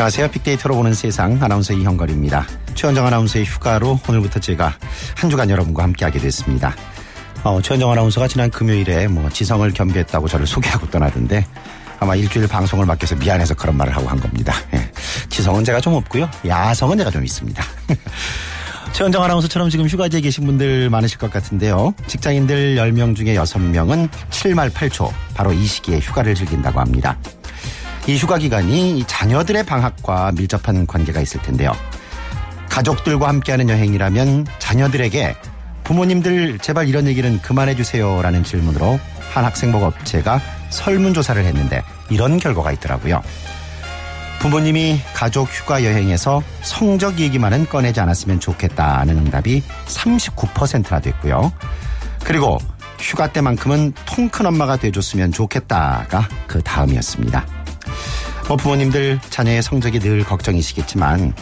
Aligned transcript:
안녕하세요. 0.00 0.28
빅데이터로 0.28 0.76
보는 0.76 0.94
세상 0.94 1.36
아나운서 1.42 1.74
이형걸입니다. 1.74 2.46
최원정 2.74 3.06
아나운서의 3.06 3.44
휴가로 3.44 4.00
오늘부터 4.08 4.40
제가 4.40 4.74
한 5.14 5.28
주간 5.28 5.50
여러분과 5.50 5.82
함께하게 5.82 6.18
됐습니다. 6.20 6.74
어, 7.44 7.60
최원정 7.60 7.90
아나운서가 7.90 8.26
지난 8.26 8.50
금요일에 8.50 9.08
뭐 9.08 9.28
지성을 9.28 9.70
겸비했다고 9.70 10.26
저를 10.26 10.46
소개하고 10.46 10.88
떠나던데 10.88 11.46
아마 11.98 12.16
일주일 12.16 12.48
방송을 12.48 12.86
맡겨서 12.86 13.16
미안해서 13.16 13.52
그런 13.52 13.76
말을 13.76 13.94
하고 13.94 14.08
한 14.08 14.18
겁니다. 14.18 14.54
예. 14.72 14.90
지성은 15.28 15.64
제가 15.64 15.82
좀 15.82 15.92
없고요. 15.92 16.30
야성은 16.46 16.96
제가 16.96 17.10
좀 17.10 17.22
있습니다. 17.22 17.62
최원정 18.92 19.22
아나운서처럼 19.22 19.68
지금 19.68 19.86
휴가지에 19.86 20.22
계신 20.22 20.46
분들 20.46 20.88
많으실 20.88 21.18
것 21.18 21.30
같은데요. 21.30 21.92
직장인들 22.06 22.76
10명 22.76 23.14
중에 23.14 23.34
6명은 23.34 24.08
7말 24.30 24.70
8초 24.70 25.12
바로 25.34 25.52
이 25.52 25.66
시기에 25.66 25.98
휴가를 25.98 26.34
즐긴다고 26.34 26.80
합니다. 26.80 27.18
이 28.06 28.16
휴가 28.16 28.38
기간이 28.38 29.04
자녀들의 29.06 29.64
방학과 29.64 30.32
밀접한 30.32 30.86
관계가 30.86 31.20
있을 31.20 31.40
텐데요. 31.42 31.72
가족들과 32.68 33.28
함께하는 33.28 33.68
여행이라면 33.68 34.46
자녀들에게 34.58 35.36
부모님들 35.84 36.58
제발 36.60 36.88
이런 36.88 37.06
얘기는 37.06 37.40
그만해 37.42 37.74
주세요라는 37.74 38.44
질문으로 38.44 38.98
한 39.32 39.44
학생복 39.44 39.82
업체가 39.82 40.40
설문조사를 40.70 41.44
했는데 41.44 41.82
이런 42.08 42.38
결과가 42.38 42.72
있더라고요. 42.72 43.22
부모님이 44.38 45.00
가족 45.14 45.48
휴가 45.50 45.84
여행에서 45.84 46.42
성적 46.62 47.18
얘기만은 47.18 47.66
꺼내지 47.66 48.00
않았으면 48.00 48.40
좋겠다는 48.40 49.18
응답이 49.18 49.62
39%나 49.86 51.00
됐고요. 51.00 51.52
그리고 52.24 52.58
휴가 52.98 53.32
때만큼은 53.32 53.92
통 54.06 54.30
큰 54.30 54.46
엄마가 54.46 54.76
돼줬으면 54.76 55.32
좋겠다가 55.32 56.28
그 56.46 56.62
다음이었습니다. 56.62 57.59
뭐 58.50 58.56
부모님들 58.56 59.20
자녀의 59.30 59.62
성적이 59.62 60.00
늘 60.00 60.24
걱정이시겠지만 60.24 61.32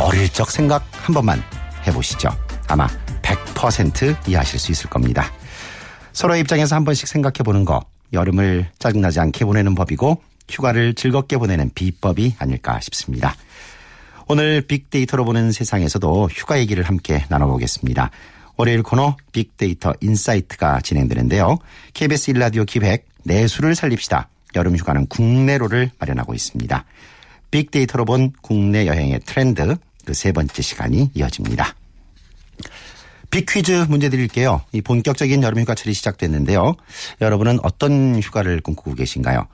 어릴 0.00 0.28
적 0.30 0.50
생각 0.50 0.84
한 0.90 1.14
번만 1.14 1.40
해보시죠. 1.86 2.28
아마 2.66 2.88
100% 3.22 4.28
이해하실 4.28 4.58
수 4.58 4.72
있을 4.72 4.90
겁니다. 4.90 5.30
서로의 6.12 6.40
입장에서 6.40 6.74
한 6.74 6.84
번씩 6.84 7.06
생각해보는 7.06 7.64
거 7.64 7.84
여름을 8.12 8.66
짜증나지 8.80 9.20
않게 9.20 9.44
보내는 9.44 9.76
법이고 9.76 10.20
휴가를 10.48 10.94
즐겁게 10.94 11.36
보내는 11.36 11.70
비법이 11.72 12.34
아닐까 12.40 12.80
싶습니다. 12.80 13.36
오늘 14.26 14.60
빅데이터로 14.62 15.24
보는 15.24 15.52
세상에서도 15.52 16.30
휴가 16.32 16.58
얘기를 16.58 16.82
함께 16.82 17.24
나눠보겠습니다. 17.28 18.10
월요일 18.56 18.82
코너 18.82 19.16
빅데이터 19.30 19.94
insight가 20.00 20.80
진행되는데요. 20.80 21.58
KBS 21.94 22.32
1라디오 22.32 22.66
기획 22.66 23.06
내수를 23.22 23.76
살립시다. 23.76 24.28
여름 24.54 24.76
휴가는 24.76 25.06
국내로를 25.06 25.90
마련하고 25.98 26.34
있습니다. 26.34 26.84
빅데이터로 27.50 28.04
본 28.04 28.32
국내 28.42 28.86
여행의 28.86 29.20
트렌드 29.26 29.76
그 30.04 30.14
세 30.14 30.32
번째 30.32 30.62
시간이 30.62 31.10
이어집니다. 31.14 31.74
빅퀴즈 33.30 33.86
문제 33.88 34.08
드릴게요. 34.08 34.62
이 34.72 34.80
본격적인 34.80 35.42
여름 35.42 35.60
휴가철이 35.60 35.94
시작됐는데요. 35.94 36.74
여러분은 37.20 37.60
어떤 37.62 38.20
휴가를 38.20 38.60
꿈꾸고 38.60 38.94
계신가요? 38.94 39.46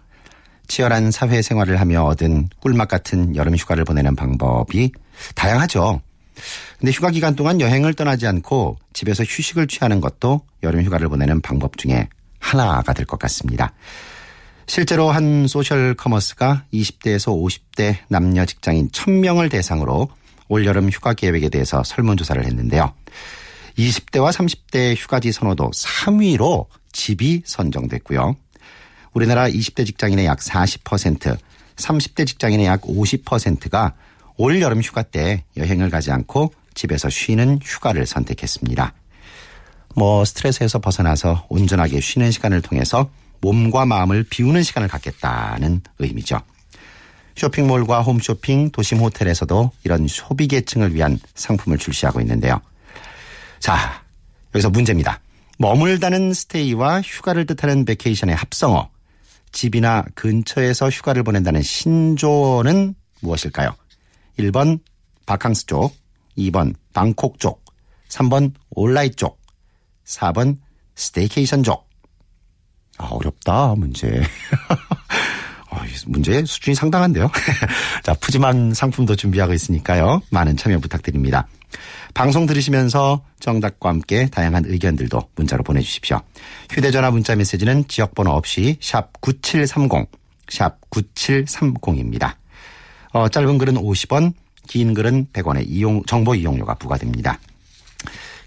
치열한 0.68 1.10
사회생활을 1.10 1.78
하며 1.78 2.04
얻은 2.04 2.48
꿀맛 2.60 2.88
같은 2.88 3.36
여름 3.36 3.54
휴가를 3.54 3.84
보내는 3.84 4.16
방법이 4.16 4.92
다양하죠. 5.34 6.00
근데 6.78 6.90
휴가 6.92 7.10
기간 7.10 7.36
동안 7.36 7.60
여행을 7.60 7.94
떠나지 7.94 8.26
않고 8.26 8.78
집에서 8.94 9.24
휴식을 9.24 9.66
취하는 9.68 10.00
것도 10.00 10.40
여름 10.62 10.82
휴가를 10.82 11.08
보내는 11.08 11.40
방법 11.42 11.76
중에 11.76 12.08
하나가 12.40 12.92
될 12.94 13.04
것 13.04 13.18
같습니다. 13.18 13.72
실제로 14.68 15.10
한 15.10 15.46
social 15.46 15.94
commerce가 15.94 16.64
20대에서 16.72 17.28
50대 17.28 17.98
남녀 18.08 18.44
직장인 18.44 18.88
1000명을 18.90 19.50
대상으로 19.50 20.08
올여름 20.48 20.90
휴가 20.90 21.14
계획에 21.14 21.48
대해서 21.48 21.82
설문조사를 21.84 22.44
했는데요. 22.44 22.92
20대와 23.78 24.32
30대 24.32 24.96
휴가지 24.96 25.32
선호도 25.32 25.70
3위로 25.70 26.66
집이 26.92 27.42
선정됐고요. 27.44 28.36
우리나라 29.12 29.48
20대 29.48 29.86
직장인의 29.86 30.26
약 30.26 30.38
40%, 30.38 31.36
30대 31.76 32.26
직장인의 32.26 32.66
약 32.66 32.82
50%가 32.82 33.94
올 34.36 34.60
여름 34.60 34.80
휴가 34.80 35.02
때 35.02 35.44
여행을 35.56 35.90
가지 35.90 36.10
않고 36.10 36.52
집에서 36.74 37.08
쉬는 37.08 37.60
휴가를 37.62 38.06
선택했습니다. 38.06 38.92
뭐 39.94 40.24
스트레스에서 40.24 40.78
벗어나서 40.78 41.46
온전하게 41.48 42.00
쉬는 42.00 42.30
시간을 42.30 42.60
통해서 42.60 43.08
몸과 43.40 43.86
마음을 43.86 44.24
비우는 44.28 44.62
시간을 44.62 44.88
갖겠다는 44.88 45.82
의미죠. 45.98 46.40
쇼핑몰과 47.36 48.02
홈쇼핑, 48.02 48.70
도심 48.70 48.98
호텔에서도 48.98 49.70
이런 49.84 50.08
소비계층을 50.08 50.94
위한 50.94 51.18
상품을 51.34 51.78
출시하고 51.78 52.20
있는데요. 52.22 52.60
자, 53.58 54.02
여기서 54.54 54.70
문제입니다. 54.70 55.20
머물다는 55.58 56.32
stay와 56.32 57.02
휴가를 57.02 57.46
뜻하는 57.46 57.84
vacation의 57.84 58.34
합성어. 58.34 58.90
집이나 59.52 60.04
근처에서 60.14 60.90
휴가를 60.90 61.22
보낸다는 61.22 61.62
신조어는 61.62 62.94
무엇일까요? 63.20 63.74
1번 64.38 64.80
바캉스족, 65.24 65.94
2번 66.36 66.74
방콕족, 66.92 67.64
3번 68.08 68.52
all 68.70 69.10
night족, 69.10 69.40
4번 70.04 70.58
staycation족. 70.94 71.85
아, 72.98 73.08
어렵다, 73.10 73.74
문제. 73.76 74.08
어, 75.70 75.78
문제 76.06 76.44
수준이 76.44 76.74
상당한데요. 76.74 77.30
자, 78.02 78.14
푸짐한 78.14 78.74
상품도 78.74 79.16
준비하고 79.16 79.52
있으니까요. 79.52 80.22
많은 80.30 80.56
참여 80.56 80.78
부탁드립니다. 80.78 81.46
방송 82.14 82.46
들으시면서 82.46 83.22
정답과 83.40 83.90
함께 83.90 84.26
다양한 84.26 84.64
의견들도 84.66 85.20
문자로 85.36 85.62
보내주십시오. 85.64 86.20
휴대전화 86.70 87.10
문자 87.10 87.36
메시지는 87.36 87.88
지역번호 87.88 88.30
없이 88.30 88.78
샵 88.80 89.20
9730, 89.20 90.06
샵 90.48 90.78
9730입니다. 90.90 92.36
어, 93.12 93.28
짧은 93.28 93.58
글은 93.58 93.74
50원, 93.74 94.32
긴 94.66 94.94
글은 94.94 95.28
100원의 95.32 95.64
이용, 95.68 96.02
정보 96.04 96.34
이용료가 96.34 96.74
부과됩니다. 96.74 97.38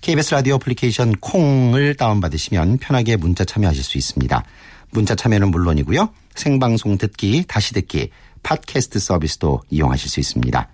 KBS 0.01 0.33
라디오 0.33 0.55
애플리케이션 0.55 1.11
콩을 1.13 1.95
다운받으시면 1.95 2.77
편하게 2.77 3.17
문자 3.17 3.43
참여하실 3.43 3.83
수 3.83 3.97
있습니다. 3.97 4.43
문자 4.91 5.15
참여는 5.15 5.51
물론이고요. 5.51 6.09
생방송 6.35 6.97
듣기, 6.97 7.43
다시 7.47 7.73
듣기, 7.73 8.09
팟캐스트 8.43 8.99
서비스도 8.99 9.61
이용하실 9.69 10.09
수 10.09 10.19
있습니다. 10.19 10.69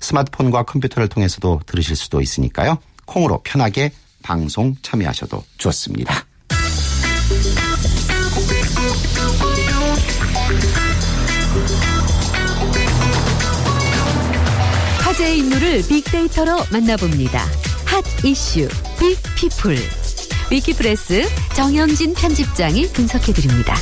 스마트폰과 0.00 0.64
컴퓨터를 0.64 1.08
통해서도 1.08 1.60
들으실 1.66 1.96
수도 1.96 2.20
있으니까요. 2.20 2.78
콩으로 3.06 3.42
편하게 3.42 3.92
방송 4.22 4.74
참여하셔도 4.82 5.44
좋습니다. 5.58 6.26
화제의 15.00 15.38
인물을 15.38 15.82
빅데이터로 15.88 16.58
만나봅니다. 16.72 17.73
hot 17.94 18.02
issue 18.24 18.66
big 18.98 19.24
people 19.24 19.76
위키프레스 20.50 21.28
정영진 21.54 22.14
편집장이 22.14 22.88
분석해드립니다. 22.88 23.76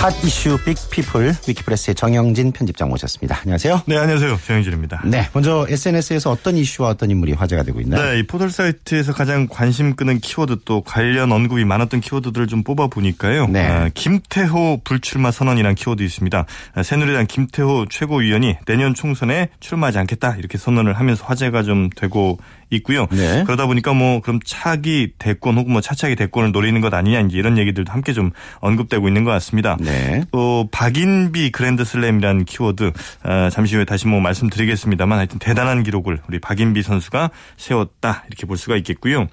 hot 0.00 0.14
issue 0.24 0.56
big 0.64 0.87
people 0.87 1.34
위키프레스의 1.46 1.94
정영진 1.94 2.52
편집장 2.52 2.88
모셨습니다. 2.88 3.40
안녕하세요. 3.42 3.82
네, 3.84 3.98
안녕하세요. 3.98 4.38
정영진입니다. 4.46 5.02
네, 5.04 5.28
먼저 5.34 5.66
SNS에서 5.68 6.30
어떤 6.30 6.56
이슈와 6.56 6.88
어떤 6.88 7.10
인물이 7.10 7.34
화제가 7.34 7.64
되고 7.64 7.82
있나요? 7.82 8.02
네, 8.02 8.18
이 8.18 8.22
포털 8.22 8.48
사이트에서 8.50 9.12
가장 9.12 9.46
관심 9.46 9.96
끄는 9.96 10.20
키워드 10.20 10.60
또 10.64 10.80
관련 10.80 11.30
언급이 11.32 11.66
많았던 11.66 12.00
키워드들을 12.00 12.46
좀 12.46 12.62
뽑아 12.62 12.86
보니까요. 12.86 13.48
네. 13.48 13.66
아, 13.66 13.90
김태호 13.92 14.80
불출마 14.84 15.32
선언이란 15.32 15.74
키워드 15.74 16.02
있습니다. 16.02 16.46
아, 16.76 16.82
새누리당 16.82 17.26
김태호 17.26 17.84
최고위원이 17.90 18.56
내년 18.64 18.94
총선에 18.94 19.50
출마하지 19.60 19.98
않겠다 19.98 20.36
이렇게 20.38 20.56
선언을 20.56 20.94
하면서 20.94 21.26
화제가 21.26 21.62
좀 21.62 21.90
되고 21.94 22.38
있고요. 22.70 23.06
네. 23.10 23.42
그러다 23.44 23.66
보니까 23.66 23.92
뭐 23.92 24.20
그럼 24.20 24.40
차기 24.44 25.12
대권 25.18 25.58
혹은 25.58 25.72
뭐 25.72 25.80
차차기 25.80 26.14
대권을 26.14 26.52
노리는 26.52 26.80
것 26.80 26.94
아니냐 26.94 27.20
이제 27.22 27.36
이런 27.36 27.58
얘기들도 27.58 27.92
함께 27.92 28.12
좀 28.12 28.30
언급되고 28.60 29.06
있는 29.08 29.24
것 29.24 29.32
같습니다. 29.32 29.76
네. 29.80 29.89
또 30.30 30.68
박인비 30.70 31.50
그랜드슬램이라는 31.52 32.44
키워드 32.44 32.92
아, 33.22 33.50
잠시 33.50 33.76
후에 33.76 33.84
다시 33.84 34.06
뭐 34.06 34.20
말씀드리겠습니다만 34.20 35.18
하여튼 35.18 35.38
대단한 35.38 35.82
기록을 35.82 36.20
우리 36.28 36.38
박인비 36.38 36.82
선수가 36.82 37.30
세웠다 37.56 38.24
이렇게 38.28 38.46
볼 38.46 38.56
수가 38.56 38.76
있겠고요. 38.76 39.26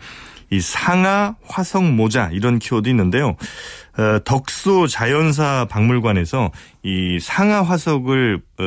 이 0.50 0.62
상하 0.62 1.36
화성 1.46 1.96
모자 1.96 2.30
이런 2.32 2.60
키워드 2.60 2.88
있는데요. 2.90 3.36
어, 3.98 4.20
덕소 4.24 4.88
자연사 4.88 5.66
박물관에서 5.70 6.52
이 6.84 7.20
상하 7.20 7.62
화석을 7.64 8.42
어, 8.60 8.64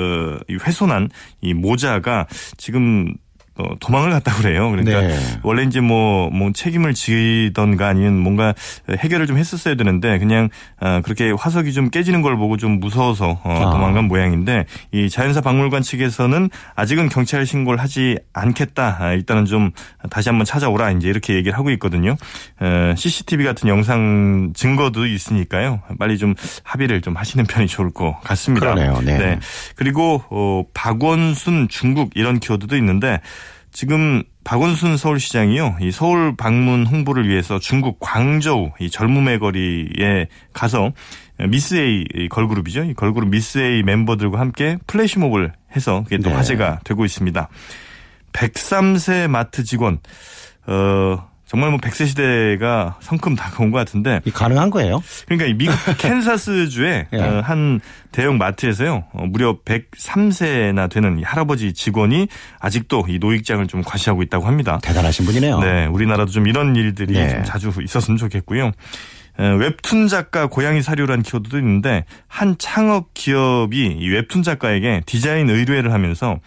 이 0.49 0.59
훼손한 0.61 1.09
이 1.41 1.55
모자가 1.55 2.27
지금 2.57 3.15
어, 3.61 3.77
도망을 3.81 4.11
갔다 4.11 4.33
그래요. 4.35 4.71
그러니까 4.71 5.01
네. 5.01 5.19
원래 5.43 5.63
이제 5.63 5.81
뭐, 5.81 6.31
뭐 6.31 6.51
책임을 6.53 6.95
지던가 6.95 7.89
아니면 7.89 8.19
뭔가 8.19 8.55
해결을 8.91 9.27
좀 9.27 9.37
했었어야 9.37 9.75
되는데 9.75 10.19
그냥 10.19 10.49
어, 10.81 11.01
그렇게 11.05 11.31
화석이 11.31 11.73
좀 11.73 11.91
깨지는 11.91 12.23
걸 12.23 12.37
보고 12.37 12.57
좀 12.57 12.81
무서워서 12.81 13.41
어, 13.43 13.53
아. 13.53 13.71
도망간 13.71 14.05
모양인데 14.05 14.67
이 14.93 15.11
자연사 15.11 15.41
박물관 15.41 15.83
측에서는 15.83 16.51
아직은 16.75 17.09
경찰 17.09 17.47
신고를 17.47 17.81
하지 17.81 18.19
않겠다. 18.33 18.97
아, 19.01 19.13
일단은 19.13 19.45
좀 19.45 19.71
다시 20.11 20.29
한번 20.29 20.45
찾아오라 20.45 20.93
이제 20.93 21.09
이렇게 21.09 21.35
얘기를 21.35 21.57
하고 21.57 21.71
있거든요. 21.73 22.17
어, 22.61 22.95
CCTV 22.97 23.45
같은 23.45 23.69
영상 23.69 24.53
증거도 24.55 25.07
있으니까요. 25.07 25.81
빨리 25.99 26.19
좀 26.19 26.35
합의를 26.63 27.01
좀 27.01 27.17
하시는 27.17 27.45
편이 27.47 27.67
좋을 27.67 27.91
것 27.91 28.21
같습니다. 28.23 28.75
그러네요. 28.75 29.01
네. 29.03 29.39
그리고 29.77 30.23
어, 30.31 30.65
박원순 30.75 31.69
중국 31.69 32.11
이런 32.15 32.41
키워드도 32.41 32.77
있는데 32.77 33.21
지금 33.73 34.23
박원순 34.45 34.97
서울시장이요. 34.97 35.77
이 35.81 35.91
서울 35.91 36.37
방문 36.37 36.87
홍보를 36.87 37.29
위해서 37.29 37.59
중국 37.59 37.99
광저우 38.01 38.73
이 38.81 38.91
젊음의 38.91 39.39
거리에 39.39 40.27
가서 40.53 40.93
미스 41.49 41.77
A 41.77 42.05
이 42.15 42.29
걸그룹이죠. 42.29 42.85
이 42.85 42.95
걸그룹 42.95 43.31
미스 43.31 43.59
A 43.59 43.83
멤버들과 43.83 44.41
함께 44.41 44.79
플래시몹을 44.87 45.53
해서 45.77 46.03
그게 46.05 46.19
또 46.19 46.31
네. 46.31 46.37
화제가 46.37 46.81
되고 46.85 47.05
있습니다. 47.05 47.49
103세 48.33 49.29
마트 49.29 49.65
직원 49.65 49.99
어 50.67 51.30
정말 51.51 51.71
뭐 51.71 51.81
100세 51.81 52.07
시대가 52.07 52.97
성큼 53.01 53.35
다가온 53.35 53.73
것 53.73 53.79
같은데 53.79 54.21
이 54.25 54.31
가능한 54.31 54.71
거예요? 54.71 55.03
그러니까 55.27 55.49
이 55.49 55.55
미국 55.55 55.75
캔사스주의 55.99 57.07
예. 57.13 57.19
어, 57.19 57.41
한 57.41 57.81
대형 58.13 58.39
마트에서요 58.39 59.03
어, 59.13 59.27
무려 59.27 59.59
103세나 59.65 60.89
되는 60.89 61.19
이 61.19 61.25
할아버지 61.25 61.73
직원이 61.73 62.29
아직도 62.61 63.07
이 63.09 63.19
노익장을 63.19 63.67
좀 63.67 63.83
과시하고 63.83 64.23
있다고 64.23 64.47
합니다. 64.47 64.79
대단하신 64.81 65.27
분이네요. 65.27 65.59
네, 65.59 65.87
우리나라도 65.87 66.31
좀 66.31 66.47
이런 66.47 66.77
일들이 66.77 67.15
네. 67.15 67.31
좀 67.31 67.43
자주 67.43 67.73
있었으면 67.83 68.17
좋겠고요. 68.17 68.71
어, 69.39 69.43
웹툰 69.43 70.07
작가 70.07 70.47
고양이 70.47 70.83
사료라는 70.83 71.25
키워드도 71.25 71.59
있는데 71.59 72.05
한 72.29 72.59
창업 72.59 73.13
기업이 73.13 73.97
이 73.99 74.09
웹툰 74.09 74.45
작가에게 74.45 75.03
디자인 75.05 75.51
의뢰를 75.51 75.93
하면서 75.93 76.39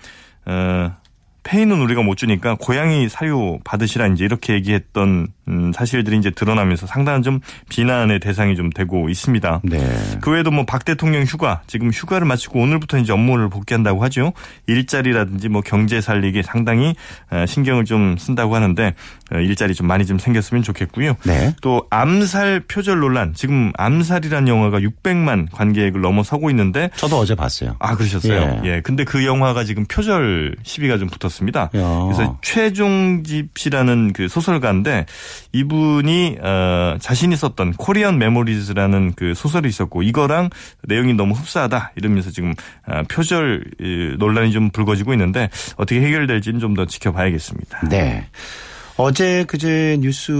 어, 0.46 0.96
페이는 1.44 1.80
우리가 1.82 2.02
못 2.02 2.18
주니까 2.18 2.56
고양이 2.60 3.08
사료 3.10 3.60
받으시라 3.64 4.08
이제 4.08 4.26
이렇게 4.26 4.54
얘기했던 4.54 5.28
음, 5.50 5.74
사실들이 5.74 6.18
이제 6.18 6.32
드러나면서 6.32 6.88
상당한 6.88 7.22
좀 7.22 7.40
비난의 7.70 8.20
대상이 8.22 8.56
좀 8.56 8.70
되고 8.70 9.10
있습니다. 9.10 9.62
네. 9.64 9.80
그 10.22 10.32
외에도 10.32 10.52
뭐 10.52 10.64
박 10.66 10.86
대통령 10.86 11.24
휴가 11.24 11.62
지금 11.68 11.92
휴가를 11.92 12.26
마치고 12.26 12.60
오늘부터 12.60 12.98
이제 12.98 13.14
업무를 13.14 13.50
복귀한다고 13.50 14.04
하죠. 14.06 14.34
일자리라든지 14.68 15.50
뭐 15.50 15.62
경제 15.62 16.02
살리기 16.02 16.42
상당히 16.44 16.96
어, 17.30 17.46
신경을 17.46 17.86
좀 17.86 18.18
쓴다고 18.18 18.56
하는데 18.56 18.96
어, 19.32 19.38
일자리 19.38 19.74
좀 19.76 19.88
많이 19.88 20.06
좀 20.06 20.18
생겼으면 20.18 20.64
좋겠고요. 20.64 21.16
네. 21.26 21.54
또 21.62 21.86
암살 21.90 22.62
표절 22.68 23.00
논란 23.00 23.34
지금 23.34 23.72
암살이라는 23.76 24.48
영화가 24.48 24.80
600만 24.80 25.48
관객을 25.52 26.02
넘어서고 26.02 26.50
있는데 26.50 26.90
저도 26.96 27.18
어제 27.18 27.36
봤어요. 27.36 27.76
아 27.80 27.96
그러셨어요. 27.96 28.62
예. 28.64 28.68
예. 28.68 28.82
근데 28.82 29.04
그 29.04 29.26
영화가 29.26 29.64
지금 29.64 29.86
표절 29.86 30.56
시비가 30.64 30.98
좀 30.98 31.08
붙었 31.10 31.33
습니다. 31.34 31.70
야. 31.76 32.00
그래서 32.06 32.38
최종집 32.42 33.58
씨라는 33.58 34.14
그 34.14 34.28
소설가인데 34.28 35.06
이분이 35.54 36.38
어 36.42 36.98
자신이 37.00 37.36
썼던 37.36 37.74
코리안 37.74 38.18
메모리즈라는 38.18 39.14
그 39.16 39.34
소설이 39.34 39.70
있었고 39.70 40.04
이거랑 40.04 40.50
내용이 40.84 41.14
너무 41.14 41.34
흡사하다 41.34 41.94
이러면서 41.96 42.30
지금 42.30 42.54
어, 42.88 43.04
표절 43.10 43.64
이, 43.80 44.16
논란이 44.20 44.52
좀 44.52 44.70
불거지고 44.70 45.14
있는데 45.14 45.50
어떻게 45.78 46.02
해결될지는 46.02 46.60
좀 46.60 46.74
더 46.74 46.86
지켜봐야겠습니다. 46.88 47.88
네. 47.90 48.26
어제 48.98 49.44
그제 49.48 49.98
뉴스 50.02 50.32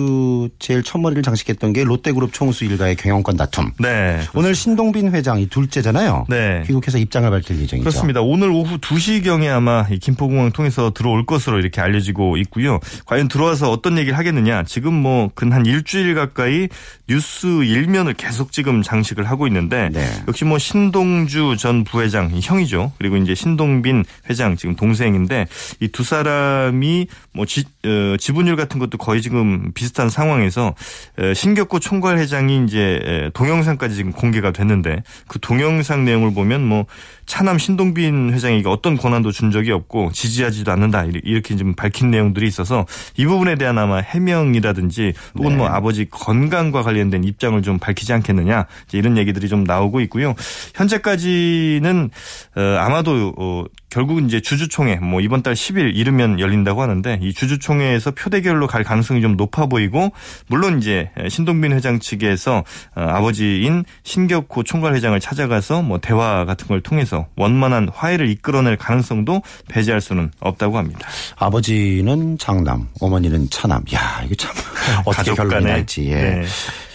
제일 0.60 0.84
첫머리를 0.84 1.24
장식했던 1.24 1.74
게 1.74 1.84
롯데그룹 1.84 2.34
총수 2.34 2.66
일가의 2.66 2.96
경영권 2.96 3.36
다툼. 3.36 3.72
네. 3.80 4.20
오늘 4.36 4.54
신동빈 4.54 5.12
회장이 5.14 5.48
둘째잖아요. 5.48 6.26
네. 6.30 6.64
귀국해서 6.68 6.98
입장을 7.00 7.30
밝힐 7.32 7.60
예정이죠. 7.60 7.84
그렇습니다. 7.84 8.22
오늘 8.22 8.50
오후 8.52 8.78
2시경에 8.78 9.50
아마 9.50 9.86
이 9.90 9.98
김포공항 9.98 10.52
통해서 10.52 10.92
들어올 10.94 11.26
것으로 11.26 11.60
이렇게 11.60 11.82
알려지고 11.82 12.38
있고요. 12.38 12.80
과연 13.06 13.28
들어와서 13.28 13.72
어떤 13.72 13.98
얘기를 13.98 14.18
하겠느냐. 14.18 14.64
지금 14.64 14.94
뭐 14.94 15.30
근 15.36 15.54
한 15.54 15.66
일주일 15.66 16.16
가까이 16.16 16.68
뉴스 17.08 17.48
일면을 17.64 18.14
계속 18.14 18.52
지금 18.52 18.82
장식을 18.82 19.24
하고 19.30 19.46
있는데 19.48 19.90
네. 19.92 20.06
역시 20.28 20.46
뭐 20.46 20.58
신동주 20.58 21.56
전 21.60 21.84
부회장 21.84 22.32
이 22.34 22.40
형이죠. 22.42 22.92
그리고 22.98 23.18
이제 23.18 23.34
신동빈 23.36 24.04
회장 24.30 24.56
지금 24.58 24.76
동생인데 24.76 25.48
이 25.80 25.88
두 25.94 26.04
사람이 26.04 27.08
뭐 27.34 27.46
지, 27.46 27.64
어, 27.86 28.16
지분 28.20 28.43
율 28.48 28.56
같은 28.56 28.80
것도 28.80 28.98
거의 28.98 29.22
지금 29.22 29.72
비슷한 29.74 30.10
상황에서 30.10 30.74
에, 31.20 31.34
신격고 31.34 31.80
총괄 31.80 32.18
회장이 32.18 32.64
이제 32.66 33.00
에, 33.04 33.30
동영상까지 33.34 33.96
지금 33.96 34.12
공개가 34.12 34.52
됐는데 34.52 35.04
그 35.28 35.40
동영상 35.40 36.06
내용을 36.06 36.34
보면 36.34 36.64
뭐 36.66 36.86
차남 37.26 37.58
신동빈 37.58 38.34
회장에게 38.34 38.68
어떤 38.68 38.98
권한도 38.98 39.32
준 39.32 39.50
적이 39.52 39.72
없고 39.72 40.12
지지하지도 40.12 40.72
않는다 40.72 41.06
이렇게- 41.24 41.56
좀 41.56 41.74
밝힌 41.74 42.12
내용들이 42.12 42.48
있어서 42.48 42.86
이 43.16 43.26
부분에 43.26 43.56
대한 43.56 43.78
아마 43.78 43.98
해명이라든지 43.98 45.14
혹은 45.38 45.52
네. 45.52 45.58
뭐 45.58 45.68
아버지 45.68 46.06
건강과 46.10 46.82
관련된 46.84 47.24
입장을 47.24 47.62
좀 47.62 47.80
밝히지 47.80 48.12
않겠느냐 48.14 48.66
이런 48.92 49.18
얘기들이 49.18 49.48
좀 49.48 49.64
나오고 49.64 50.02
있고요. 50.02 50.34
현재까지는 50.76 52.10
어, 52.56 52.62
아마도 52.80 53.34
어, 53.38 53.64
결국은 53.90 54.26
이제 54.26 54.42
주주총회 54.42 54.96
뭐 54.98 55.22
이번 55.22 55.44
달 55.44 55.54
10일 55.54 55.96
이르면 55.96 56.40
열린다고 56.40 56.82
하는데 56.82 57.20
이 57.22 57.34
주주총회에서 57.34 58.12
표 58.12 58.30
대결로 58.34 58.66
갈 58.68 58.84
가능성이 58.84 59.22
좀 59.22 59.38
높아 59.38 59.68
보이고 59.68 60.12
물론 60.48 60.80
이제 60.80 61.12
신동빈 61.30 61.72
회장 61.72 62.00
측에서 62.00 62.64
어, 62.96 63.02
아버지인 63.02 63.86
신격호 64.04 64.64
총괄 64.64 64.96
회장을 64.96 65.20
찾아가서 65.20 65.84
뭐 65.84 66.00
대화 66.00 66.44
같은 66.46 66.68
걸 66.68 66.82
통해서 66.82 67.28
원만한 67.36 67.90
화해를 67.94 68.28
이끌어낼 68.30 68.76
가능성도 68.76 69.42
배제할 69.70 70.02
수는 70.02 70.32
없다고 70.40 70.78
합니다. 70.78 71.08
아버지는 71.36 72.38
장남, 72.40 72.90
어머니는 73.00 73.50
차남. 73.52 73.84
야, 73.94 74.22
이거 74.26 74.34
참 74.36 74.52
어떻게 75.06 75.34
결론이. 75.36 75.66
날지. 75.66 76.08
예. 76.10 76.16
네. 76.16 76.44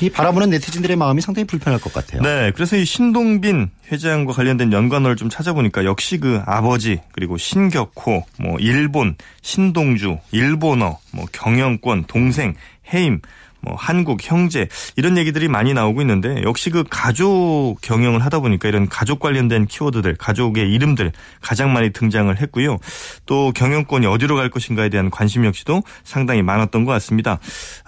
이 0.01 0.11
바라보는 0.11 0.51
네티즌들의 0.51 0.97
마음이 0.97 1.21
상당히 1.21 1.47
불편할 1.47 1.81
것 1.81 1.93
같아요. 1.93 2.23
네, 2.23 2.53
그래서 2.55 2.77
이 2.77 2.85
신동빈 2.85 3.71
회장과 3.91 4.33
관련된 4.33 4.73
연관어를 4.73 5.17
좀 5.17 5.29
찾아보니까 5.29 5.85
역시 5.85 6.19
그 6.19 6.41
아버지 6.47 7.01
그리고 7.13 7.37
신격호, 7.37 8.25
뭐 8.39 8.57
일본, 8.61 9.17
신동주, 9.43 10.19
일본어, 10.31 10.99
뭐 11.13 11.27
경영권, 11.33 12.05
동생, 12.07 12.55
해임. 12.93 13.21
뭐 13.61 13.75
한국 13.77 14.21
형제 14.23 14.69
이런 14.97 15.17
얘기들이 15.19 15.49
많이 15.49 15.75
나오고 15.75 16.01
있는데 16.03 16.43
역시 16.43 16.71
그 16.71 16.85
가족 16.89 17.77
경영을 17.83 18.25
하다 18.25 18.41
보니까 18.41 18.69
이런 18.69 18.89
가족 18.89 19.19
관련된 19.19 19.67
키워드들 19.67 20.17
가족의 20.17 20.73
이름들 20.73 21.13
가장 21.41 21.73
많이 21.73 21.91
등장을 21.91 22.35
했고요. 22.41 22.79
또 23.27 23.53
경영권이 23.53 24.07
어디로 24.07 24.37
갈 24.37 24.51
것인가에 24.51 24.89
대한 24.89 25.11
관심 25.11 25.45
역시도 25.45 25.83
상당히 26.05 26.43
많았던 26.43 26.85
것 26.85 26.93
같습니다. 26.93 27.39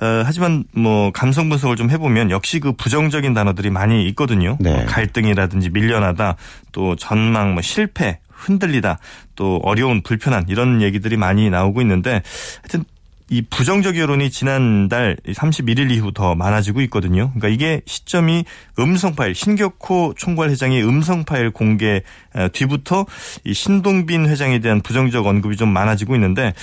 어, 0.00 0.22
하지만 0.24 0.64
뭐 0.72 1.10
감성 1.12 1.48
분석을 1.48 1.76
좀 1.76 1.90
해보면 1.90 2.30
역시 2.30 2.60
그 2.60 2.72
부정적인 2.72 3.34
단어들이 3.34 3.70
많이 3.70 4.06
있거든요. 4.08 4.56
네. 4.60 4.72
뭐 4.72 4.84
갈등이라든지 4.86 5.70
밀려나다 5.70 6.36
또 6.72 6.96
전망 6.96 7.54
뭐 7.54 7.62
실패 7.62 8.18
흔들리다 8.28 8.98
또 9.36 9.60
어려운 9.62 10.02
불편한 10.02 10.46
이런 10.48 10.82
얘기들이 10.82 11.16
많이 11.16 11.50
나오고 11.50 11.80
있는데 11.82 12.22
하여튼 12.62 12.84
이 13.32 13.42
부정적 13.42 13.96
여론이 13.96 14.30
지난달 14.30 15.16
31일 15.24 15.92
이후 15.92 16.10
더 16.12 16.34
많아지고 16.34 16.80
있거든요. 16.82 17.30
그러니까 17.32 17.48
이게 17.48 17.80
시점이 17.86 18.44
음성 18.80 19.14
파일 19.14 19.36
신격호 19.36 20.14
총괄 20.16 20.50
회장의 20.50 20.84
음성 20.84 21.24
파일 21.24 21.52
공개 21.52 22.02
어, 22.34 22.48
뒤부터 22.52 23.06
이 23.44 23.54
신동빈 23.54 24.28
회장에 24.28 24.58
대한 24.58 24.80
부정적 24.80 25.24
언급이 25.26 25.56
좀 25.56 25.68
많아지고 25.68 26.16
있는데 26.16 26.54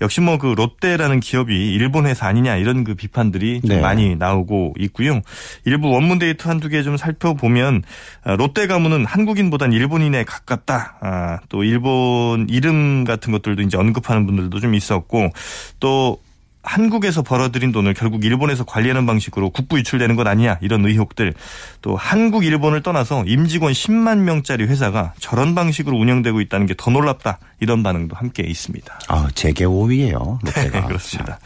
역시 0.00 0.20
뭐 0.20 0.38
그 0.38 0.54
롯데라는 0.56 1.20
기업이 1.20 1.72
일본 1.74 2.06
회사 2.06 2.26
아니냐 2.26 2.56
이런 2.56 2.84
그 2.84 2.94
비판들이 2.94 3.60
좀 3.60 3.76
네. 3.76 3.80
많이 3.80 4.16
나오고 4.16 4.74
있고요. 4.78 5.20
일부 5.64 5.90
원문 5.90 6.18
데이터 6.18 6.48
한두 6.48 6.68
개 6.68 6.82
좀 6.82 6.96
살펴보면 6.96 7.82
아, 8.24 8.36
롯데 8.36 8.66
가문은 8.66 9.04
한국인보단 9.04 9.72
일본인에 9.72 10.24
가깝다. 10.24 10.96
아, 11.02 11.38
또 11.50 11.62
일본 11.64 12.46
이름 12.48 13.04
같은 13.04 13.32
것들도 13.32 13.62
이제 13.62 13.76
언급하는 13.76 14.24
분들도 14.26 14.60
좀 14.60 14.74
있었고 14.74 15.30
또 15.78 16.18
한국에서 16.62 17.22
벌어들인 17.22 17.70
돈을 17.72 17.94
결국 17.94 18.24
일본에서 18.24 18.64
관리하는 18.64 19.06
방식으로 19.06 19.50
국부 19.50 19.78
유출되는 19.78 20.16
것 20.16 20.26
아니냐 20.26 20.58
이런 20.60 20.84
의혹들 20.84 21.34
또 21.82 21.96
한국 21.96 22.44
일본을 22.44 22.82
떠나서 22.82 23.24
임직원 23.26 23.72
10만 23.72 24.18
명짜리 24.18 24.64
회사가 24.64 25.14
저런 25.18 25.54
방식으로 25.54 25.96
운영되고 25.96 26.40
있다는 26.40 26.66
게 26.66 26.74
더 26.80 26.90
놀랍다 26.90 27.38
이런 27.60 27.82
반응도 27.82 28.16
함께 28.16 28.42
있습니다. 28.42 29.00
아, 29.08 29.28
재계 29.34 29.66
5위예요. 29.66 30.38
롯데가. 30.42 30.80
네, 30.80 30.86
그렇습니다. 30.86 31.38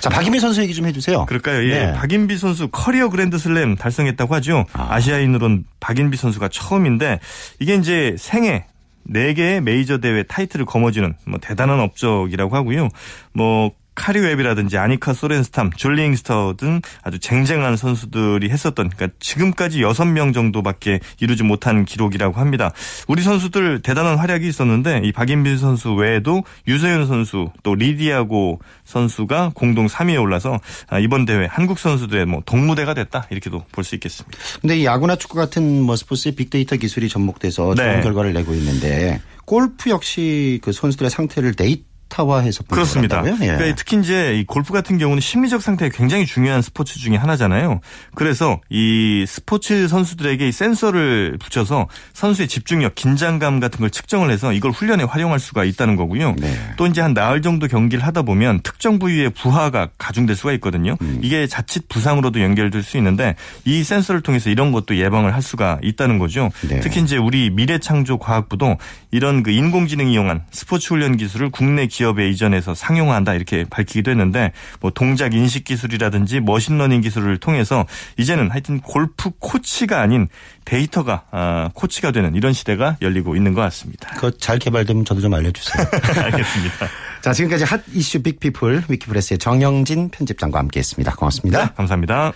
자, 0.00 0.10
박인비 0.10 0.38
선수 0.38 0.60
얘기 0.60 0.74
좀 0.74 0.86
해주세요. 0.86 1.24
그럴까요? 1.24 1.64
예. 1.70 1.86
네. 1.86 1.92
박인비 1.94 2.36
선수 2.36 2.68
커리어 2.68 3.08
그랜드슬램 3.08 3.74
달성했다고 3.76 4.34
하죠. 4.34 4.66
아. 4.74 4.88
아시아인으로는 4.90 5.64
박인비 5.80 6.18
선수가 6.18 6.48
처음인데 6.48 7.20
이게 7.58 7.74
이제 7.76 8.14
생애 8.18 8.66
4개의 9.08 9.60
메이저 9.60 9.98
대회 9.98 10.22
타이틀을 10.24 10.66
거머쥐는 10.66 11.14
뭐 11.26 11.38
대단한 11.40 11.80
업적이라고 11.80 12.54
하고요. 12.54 12.88
뭐 13.32 13.70
카리 13.96 14.16
웹이라든지 14.16 14.78
아니카 14.78 15.12
소렌스탐, 15.14 15.70
줄리 15.76 16.04
잉스터 16.04 16.54
등 16.56 16.80
아주 17.02 17.18
쟁쟁한 17.18 17.76
선수들이 17.76 18.48
했었던 18.50 18.90
그러니까 18.90 19.16
지금까지 19.18 19.80
6명 19.80 20.32
정도밖에 20.32 21.00
이루지 21.18 21.42
못한 21.42 21.84
기록이라고 21.84 22.38
합니다. 22.38 22.72
우리 23.08 23.22
선수들 23.22 23.82
대단한 23.82 24.18
활약이 24.18 24.46
있었는데 24.46 25.00
이 25.02 25.10
박인빈 25.10 25.58
선수 25.58 25.94
외에도 25.94 26.44
유소연 26.68 27.06
선수 27.06 27.50
또 27.64 27.74
리디아고 27.74 28.60
선수가 28.84 29.52
공동 29.54 29.86
3위에 29.86 30.20
올라서 30.20 30.60
아, 30.88 30.98
이번 31.00 31.24
대회 31.24 31.46
한국 31.50 31.78
선수들의 31.80 32.26
뭐 32.26 32.42
동무대가 32.46 32.94
됐다 32.94 33.26
이렇게도 33.30 33.64
볼 33.72 33.82
수 33.86 33.94
있겠습니다. 33.94 34.36
근데 34.60 34.76
이 34.78 34.84
야구나 34.84 35.16
축구 35.16 35.36
같은 35.36 35.80
뭐 35.82 35.96
스포츠의 35.96 36.34
빅데이터 36.34 36.76
기술이 36.76 37.08
접목돼서 37.08 37.74
좋은 37.74 37.96
네. 37.96 38.00
결과를 38.02 38.32
내고 38.34 38.52
있는데 38.54 39.20
골프 39.46 39.90
역시 39.90 40.60
그 40.62 40.72
선수들의 40.72 41.08
상태를 41.10 41.54
데이터 41.54 41.95
타화해서 42.08 42.64
그렇습니다. 42.64 43.22
예. 43.26 43.34
그러니까 43.36 43.74
특히 43.76 43.98
이제 43.98 44.36
이 44.36 44.44
골프 44.44 44.72
같은 44.72 44.98
경우는 44.98 45.20
심리적 45.20 45.62
상태가 45.62 45.94
굉장히 45.96 46.26
중요한 46.26 46.62
스포츠 46.62 46.98
중에 46.98 47.16
하나잖아요. 47.16 47.80
그래서 48.14 48.60
이 48.70 49.24
스포츠 49.26 49.88
선수들에게 49.88 50.48
이 50.48 50.52
센서를 50.52 51.36
붙여서 51.40 51.88
선수의 52.12 52.48
집중력, 52.48 52.94
긴장감 52.94 53.60
같은 53.60 53.80
걸 53.80 53.90
측정을 53.90 54.30
해서 54.30 54.52
이걸 54.52 54.70
훈련에 54.70 55.04
활용할 55.04 55.38
수가 55.38 55.64
있다는 55.64 55.96
거고요. 55.96 56.34
네. 56.38 56.56
또 56.76 56.86
이제 56.86 57.00
한 57.00 57.14
나흘 57.14 57.42
정도 57.42 57.66
경기를 57.66 58.04
하다 58.04 58.22
보면 58.22 58.60
특정 58.62 58.98
부위의 58.98 59.30
부하가 59.30 59.88
가중될 59.98 60.36
수가 60.36 60.52
있거든요. 60.54 60.96
음. 61.00 61.20
이게 61.22 61.46
자칫 61.46 61.88
부상으로도 61.88 62.40
연결될 62.40 62.82
수 62.82 62.96
있는데 62.96 63.34
이 63.64 63.82
센서를 63.82 64.20
통해서 64.20 64.50
이런 64.50 64.72
것도 64.72 64.96
예방을 64.96 65.34
할 65.34 65.42
수가 65.42 65.78
있다는 65.82 66.18
거죠. 66.18 66.50
네. 66.68 66.80
특히 66.80 67.00
이제 67.00 67.16
우리 67.16 67.50
미래창조과학부도 67.50 68.76
이런 69.10 69.42
그 69.42 69.50
인공지능 69.50 70.08
이용한 70.08 70.44
스포츠 70.50 70.88
훈련 70.88 71.16
기술을 71.16 71.50
국내 71.50 71.86
기업에 71.96 72.28
이전해서 72.28 72.74
상용화한다 72.74 73.32
이렇게 73.34 73.64
밝히기도 73.64 74.10
했는데 74.10 74.52
뭐 74.80 74.90
동작 74.90 75.32
인식 75.32 75.64
기술이라든지 75.64 76.40
machine 76.40 76.68
learning 76.68 77.00
기술을 77.00 77.38
통해서 77.38 77.86
이제는 78.18 78.50
하여튼 78.50 78.80
골프 78.80 79.30
코치가 79.38 80.00
아닌 80.00 80.28
데이터가 80.66 81.24
아, 81.30 81.70
코치가 81.74 82.10
되는 82.10 82.34
이런 82.34 82.52
시대가 82.52 82.96
열리고 83.00 83.34
있는 83.34 83.54
것 83.54 83.62
같습니다. 83.62 84.10
그거 84.14 84.30
잘 84.30 84.58
개발되면 84.58 85.06
저도 85.06 85.22
좀 85.22 85.32
알려주세요. 85.32 85.86
알겠습니다. 86.24 86.86
자, 87.22 87.32
지금까지 87.32 87.64
hot 87.64 87.80
issue 87.94 88.22
big 88.22 88.43
people 88.43 88.84
위키프레스의 88.88 89.38
정영진 89.38 90.10
편집장과 90.10 90.58
함께했습니다. 90.58 91.14
고맙습니다. 91.14 91.72
감사합니다. 91.72 92.32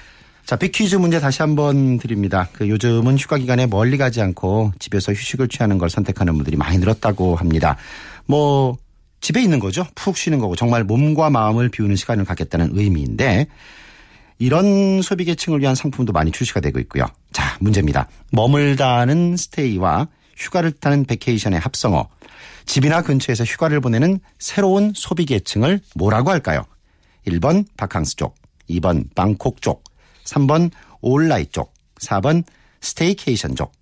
자, 0.47 0.57
big 0.57 0.70
퀴즈 0.70 0.97
문제 0.97 1.21
다시 1.21 1.43
한번 1.43 1.99
드립니다. 1.99 2.49
그 2.53 2.69
요즘은 2.69 3.19
휴가 3.19 3.37
기간에 3.37 3.67
멀리 3.67 3.99
가지 3.99 4.23
않고 4.23 4.73
집에서 4.79 5.13
휴식을 5.13 5.49
취하는 5.49 5.77
걸 5.77 5.91
선택하는 5.91 6.35
분들이 6.35 6.57
많이 6.57 6.79
늘었다고 6.79 7.37
합니다. 7.37 7.77
뭐 8.27 8.77
집에 9.21 9.43
있는 9.43 9.59
거죠. 9.59 9.87
푹 9.95 10.17
쉬는 10.17 10.39
거고 10.39 10.57
정말 10.57 10.85
몸과 10.85 11.31
마음을 11.31 11.69
비우는 11.69 11.97
시간을 11.97 12.25
갖겠다는 12.25 12.71
의미인데 12.73 13.47
이런 14.39 15.03
소비 15.03 15.25
계층을 15.27 15.61
위한 15.61 15.75
상품도 15.75 16.13
많이 16.13 16.33
출시가 16.33 16.61
되고 16.61 16.79
있고요. 16.81 17.07
자, 17.33 17.57
문제입니다. 17.61 18.09
머물다는 18.33 19.37
stay와 19.37 20.09
휴가를 20.37 20.73
뜻하는 20.73 21.05
vacation의 21.05 21.61
합성어. 21.61 22.09
집이나 22.65 23.03
근처에서 23.03 23.45
휴가를 23.45 23.81
보내는 23.81 24.21
새로운 24.39 24.93
소비 24.95 25.27
계층을 25.27 25.81
뭐라고 25.95 26.31
할까요? 26.31 26.65
1번 27.27 27.67
바캉스족, 27.77 28.37
2번 28.71 29.15
방콕족, 29.15 29.85
3번 30.25 30.71
all 31.03 31.47
night족, 31.47 31.75
4번 32.01 32.45
staycation족. 32.81 33.73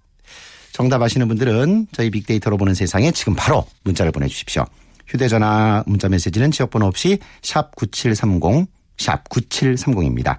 정답 0.73 1.02
아시는 1.02 1.28
분들은 1.28 1.88
저희 1.92 2.11
빅데이터로 2.11 2.57
보는 2.57 2.75
세상에 2.75 3.12
지금 3.12 3.35
바로 3.35 3.64
문자를 3.85 4.11
보내주십시오. 4.11 4.64
휴대전화 5.09 5.85
문자 5.87 6.09
메시지는 6.09 6.50
지역번호 6.50 6.87
없이 6.87 7.19
샵 7.43 7.75
9730, 7.77 8.67
샵 8.99 9.29
9730입니다. 9.29 10.38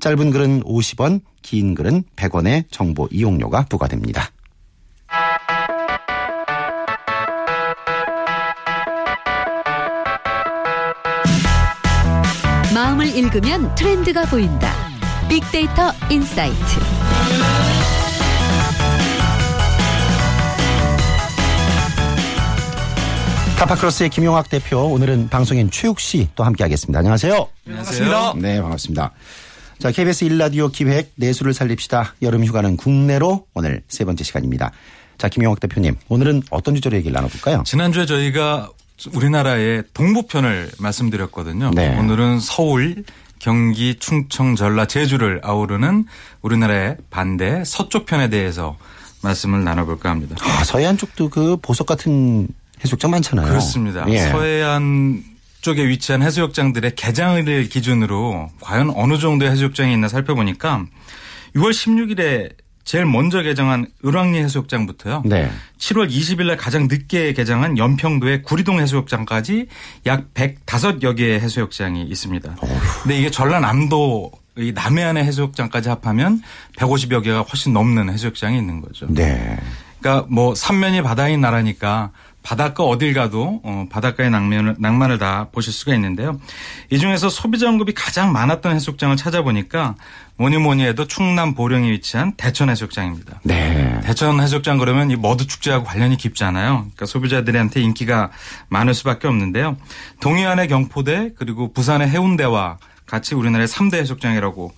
짧은 0.00 0.30
글은 0.30 0.62
50원, 0.64 1.20
긴 1.42 1.74
글은 1.74 2.04
100원의 2.16 2.64
정보 2.70 3.08
이용료가 3.10 3.66
부과됩니다. 3.68 4.30
마음을 12.74 13.06
읽으면 13.16 13.74
트렌드가 13.74 14.24
보인다. 14.26 14.72
빅데이터 15.28 15.90
insight. 16.10 17.97
타파크로스의 23.58 24.10
김용학 24.10 24.48
대표, 24.48 24.78
오늘은 24.84 25.30
방송인 25.30 25.70
최욱 25.70 25.98
씨 25.98 26.28
또 26.36 26.44
함께하겠습니다. 26.44 27.00
안녕하세요. 27.00 27.48
안녕하세요. 27.66 28.34
네, 28.36 28.60
반갑습니다. 28.62 29.10
자, 29.80 29.90
KBS 29.90 30.24
1라디오 30.24 30.68
기획 30.68 31.12
내수를 31.16 31.52
살립시다. 31.54 32.14
여름 32.22 32.44
휴가는 32.44 32.76
국내로 32.76 33.46
오늘 33.54 33.82
세 33.88 34.04
번째 34.04 34.22
시간입니다. 34.22 34.70
자, 35.18 35.28
김용학 35.28 35.58
대표님, 35.58 35.96
오늘은 36.08 36.44
어떤 36.50 36.76
주제로 36.76 36.96
얘기를 36.96 37.12
나눠볼까요? 37.12 37.64
지난주에 37.66 38.06
저희가 38.06 38.70
우리나라의 39.12 39.82
동부편을 39.92 40.70
말씀드렸거든요. 40.78 41.72
네. 41.74 41.96
오늘은 41.98 42.38
서울, 42.38 43.02
경기, 43.40 43.96
충청, 43.98 44.54
전라, 44.54 44.86
제주를 44.86 45.40
아우르는 45.42 46.06
우리나라의 46.42 46.96
반대 47.10 47.64
서쪽 47.64 48.06
편에 48.06 48.30
대해서 48.30 48.76
말씀을 49.22 49.64
나눠볼까 49.64 50.10
합니다. 50.10 50.36
아, 50.40 50.62
서해안 50.62 50.96
쪽도 50.96 51.28
그 51.30 51.56
보석 51.60 51.88
같은 51.88 52.46
해수욕장 52.82 53.10
많잖아요. 53.10 53.46
그렇습니다. 53.48 54.04
예. 54.08 54.18
서해안 54.18 55.22
쪽에 55.60 55.88
위치한 55.88 56.22
해수욕장들의 56.22 56.94
개장을 56.94 57.68
기준으로 57.68 58.50
과연 58.60 58.92
어느 58.94 59.18
정도의 59.18 59.50
해수욕장이 59.50 59.92
있나 59.92 60.08
살펴보니까 60.08 60.84
6월 61.56 61.70
16일에 61.70 62.52
제일 62.84 63.04
먼저 63.04 63.42
개장한 63.42 63.88
을왕리 64.02 64.38
해수욕장부터요. 64.38 65.22
네. 65.26 65.50
7월 65.78 66.08
20일 66.08 66.46
날 66.46 66.56
가장 66.56 66.88
늦게 66.88 67.34
개장한 67.34 67.76
연평도의 67.76 68.42
구리동 68.44 68.80
해수욕장까지 68.80 69.66
약 70.06 70.32
105여 70.32 71.14
개의 71.18 71.38
해수욕장이 71.38 72.04
있습니다. 72.04 72.56
근데 73.02 73.18
이게 73.18 73.30
전라남도 73.30 74.30
이 74.56 74.72
남해안의 74.72 75.22
해수욕장까지 75.24 75.90
합하면 75.90 76.40
150여 76.78 77.22
개가 77.22 77.42
훨씬 77.42 77.74
넘는 77.74 78.10
해수욕장이 78.10 78.56
있는 78.56 78.80
거죠. 78.80 79.06
네. 79.10 79.58
그러니까 80.00 80.26
뭐 80.30 80.54
삼면이 80.54 81.02
바다인 81.02 81.42
나라니까 81.42 82.12
바닷가 82.48 82.82
어딜 82.82 83.12
가도 83.12 83.60
어, 83.62 83.84
바닷가의 83.90 84.30
낭만을, 84.30 84.76
낭만을 84.78 85.18
다 85.18 85.48
보실 85.52 85.70
수가 85.70 85.94
있는데요. 85.96 86.40
이 86.88 86.98
중에서 86.98 87.28
소비자 87.28 87.68
언급이 87.68 87.92
가장 87.92 88.32
많았던 88.32 88.74
해수욕장을 88.74 89.18
찾아보니까 89.18 89.96
뭐니 90.38 90.56
뭐니 90.56 90.82
해도 90.84 91.06
충남 91.06 91.54
보령에 91.54 91.90
위치한 91.90 92.32
대천 92.38 92.70
해수욕장입니다. 92.70 93.40
네. 93.42 94.00
대천 94.02 94.40
해수욕장 94.40 94.78
그러면 94.78 95.10
이 95.10 95.16
머드 95.16 95.46
축제하고 95.46 95.84
관련이 95.84 96.16
깊잖아요. 96.16 96.72
그러니까 96.78 97.04
소비자들한테 97.04 97.82
인기가 97.82 98.30
많을 98.70 98.94
수밖에 98.94 99.28
없는데요. 99.28 99.76
동해안의 100.20 100.68
경포대 100.68 101.32
그리고 101.36 101.74
부산의 101.74 102.08
해운대와 102.08 102.78
같이 103.04 103.34
우리나라의 103.34 103.68
3대 103.68 103.96
해수욕장이라고 103.96 104.72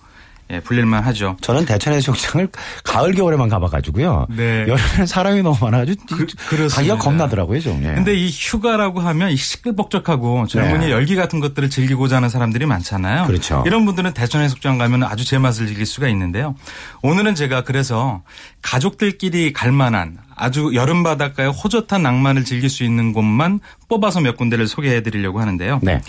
예, 0.51 0.59
불릴만 0.59 1.03
하죠. 1.03 1.37
저는 1.41 1.65
대천 1.65 1.93
해수욕장을 1.93 2.49
가을 2.83 3.13
겨울에만 3.13 3.47
가봐가지고요. 3.49 4.27
네. 4.35 4.61
여름에는 4.67 5.05
사람이 5.05 5.41
너무 5.43 5.57
많아가지고 5.61 6.03
그- 6.07 6.25
그렇습니다. 6.49 6.75
가기가 6.75 6.97
겁나더라고요, 6.97 7.59
좀. 7.61 7.81
예. 7.83 7.93
근데 7.93 8.13
이 8.15 8.29
휴가라고 8.29 8.99
하면 8.99 9.31
이 9.31 9.35
시끌벅적하고 9.37 10.47
젊은이 10.47 10.85
네. 10.87 10.91
열기 10.91 11.15
같은 11.15 11.39
것들을 11.39 11.69
즐기고자 11.69 12.17
하는 12.17 12.29
사람들이 12.29 12.65
많잖아요. 12.65 13.27
그렇죠. 13.27 13.63
이런 13.65 13.85
분들은 13.85 14.13
대천 14.13 14.41
해수욕장 14.41 14.77
가면 14.77 15.03
아주 15.03 15.23
제맛을 15.25 15.67
즐길 15.67 15.85
수가 15.85 16.07
있는데요. 16.09 16.55
오늘은 17.01 17.35
제가 17.35 17.63
그래서 17.63 18.23
가족들끼리 18.61 19.53
갈 19.53 19.71
만한 19.71 20.17
아주 20.35 20.71
여름 20.73 21.03
바닷가에 21.03 21.47
호젓한 21.47 22.01
낭만을 22.01 22.43
즐길 22.45 22.69
수 22.69 22.83
있는 22.83 23.13
곳만 23.13 23.59
뽑아서 23.87 24.19
몇 24.21 24.37
군데를 24.37 24.67
소개해 24.67 25.01
드리려고 25.03 25.39
하는데요. 25.39 25.79
네. 25.83 26.01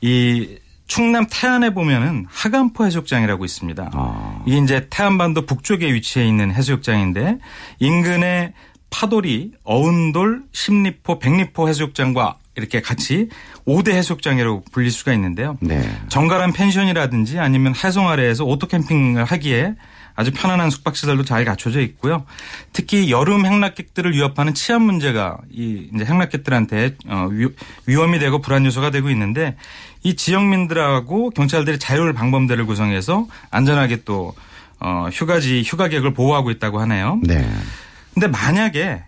이 0.00 0.56
충남 0.90 1.24
태안에 1.30 1.70
보면은 1.72 2.26
하간포 2.28 2.84
해수욕장이라고 2.84 3.44
있습니다. 3.44 3.90
아. 3.94 4.42
이게 4.44 4.58
이제 4.58 4.88
태안반도 4.90 5.46
북쪽에 5.46 5.94
위치해 5.94 6.26
있는 6.26 6.52
해수욕장인데 6.52 7.38
인근에 7.78 8.54
파도리, 8.90 9.52
어운돌, 9.62 10.42
십리포, 10.50 11.20
백리포 11.20 11.68
해수욕장과 11.68 12.38
이렇게 12.56 12.80
같이 12.80 13.28
5대 13.68 13.92
해수욕장이라고 13.92 14.64
불릴 14.72 14.90
수가 14.90 15.12
있는데요. 15.12 15.56
네. 15.60 15.80
정갈한 16.08 16.52
펜션이라든지 16.52 17.38
아니면 17.38 17.72
해송 17.76 18.08
아래에서 18.08 18.44
오토캠핑을 18.44 19.24
하기에 19.24 19.76
아주 20.14 20.32
편안한 20.32 20.70
숙박시설도 20.70 21.24
잘 21.24 21.44
갖춰져 21.44 21.80
있고요. 21.80 22.24
특히 22.72 23.10
여름 23.10 23.46
행락객들을 23.46 24.12
위협하는 24.12 24.54
치안 24.54 24.82
문제가 24.82 25.38
이 25.50 25.88
이제 25.94 26.04
행락객들한테 26.04 26.96
어, 27.08 27.28
위- 27.30 27.48
위험이 27.86 28.18
되고 28.18 28.40
불안 28.40 28.64
요소가 28.66 28.90
되고 28.90 29.08
있는데 29.10 29.56
이 30.02 30.14
지역민들하고 30.16 31.30
경찰들이 31.30 31.78
자율 31.78 32.12
방범대를 32.12 32.66
구성해서 32.66 33.26
안전하게 33.50 34.04
또 34.04 34.34
어, 34.80 35.08
휴가지 35.12 35.62
휴가객을 35.62 36.14
보호하고 36.14 36.50
있다고 36.50 36.80
하네요. 36.80 37.18
네. 37.22 37.48
근데 38.14 38.26
만약에 38.28 39.02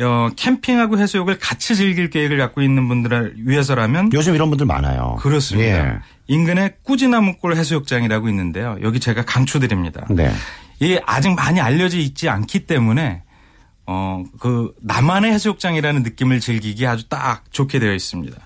어, 0.00 0.28
캠핑하고 0.36 0.98
해수욕을 0.98 1.38
같이 1.38 1.74
즐길 1.74 2.10
계획을 2.10 2.38
갖고 2.38 2.62
있는 2.62 2.86
분들을 2.88 3.34
위해서라면 3.38 4.10
요즘 4.12 4.34
이런 4.34 4.48
분들 4.48 4.66
많아요. 4.66 5.16
그렇습니다. 5.20 5.68
예. 5.68 5.98
인근에 6.28 6.76
꾸지나무골 6.82 7.56
해수욕장이라고 7.56 8.28
있는데요. 8.28 8.76
여기 8.82 9.00
제가 9.00 9.24
강추드립니다. 9.24 10.06
네. 10.10 10.32
이게 10.78 11.00
아직 11.06 11.34
많이 11.34 11.60
알려져 11.60 11.98
있지 11.98 12.28
않기 12.28 12.66
때문에 12.66 13.22
어, 13.86 14.22
그 14.38 14.72
나만의 14.82 15.32
해수욕장이라는 15.32 16.02
느낌을 16.02 16.40
즐기기 16.40 16.86
아주 16.86 17.08
딱 17.08 17.44
좋게 17.50 17.78
되어 17.78 17.92
있습니다. 17.94 18.36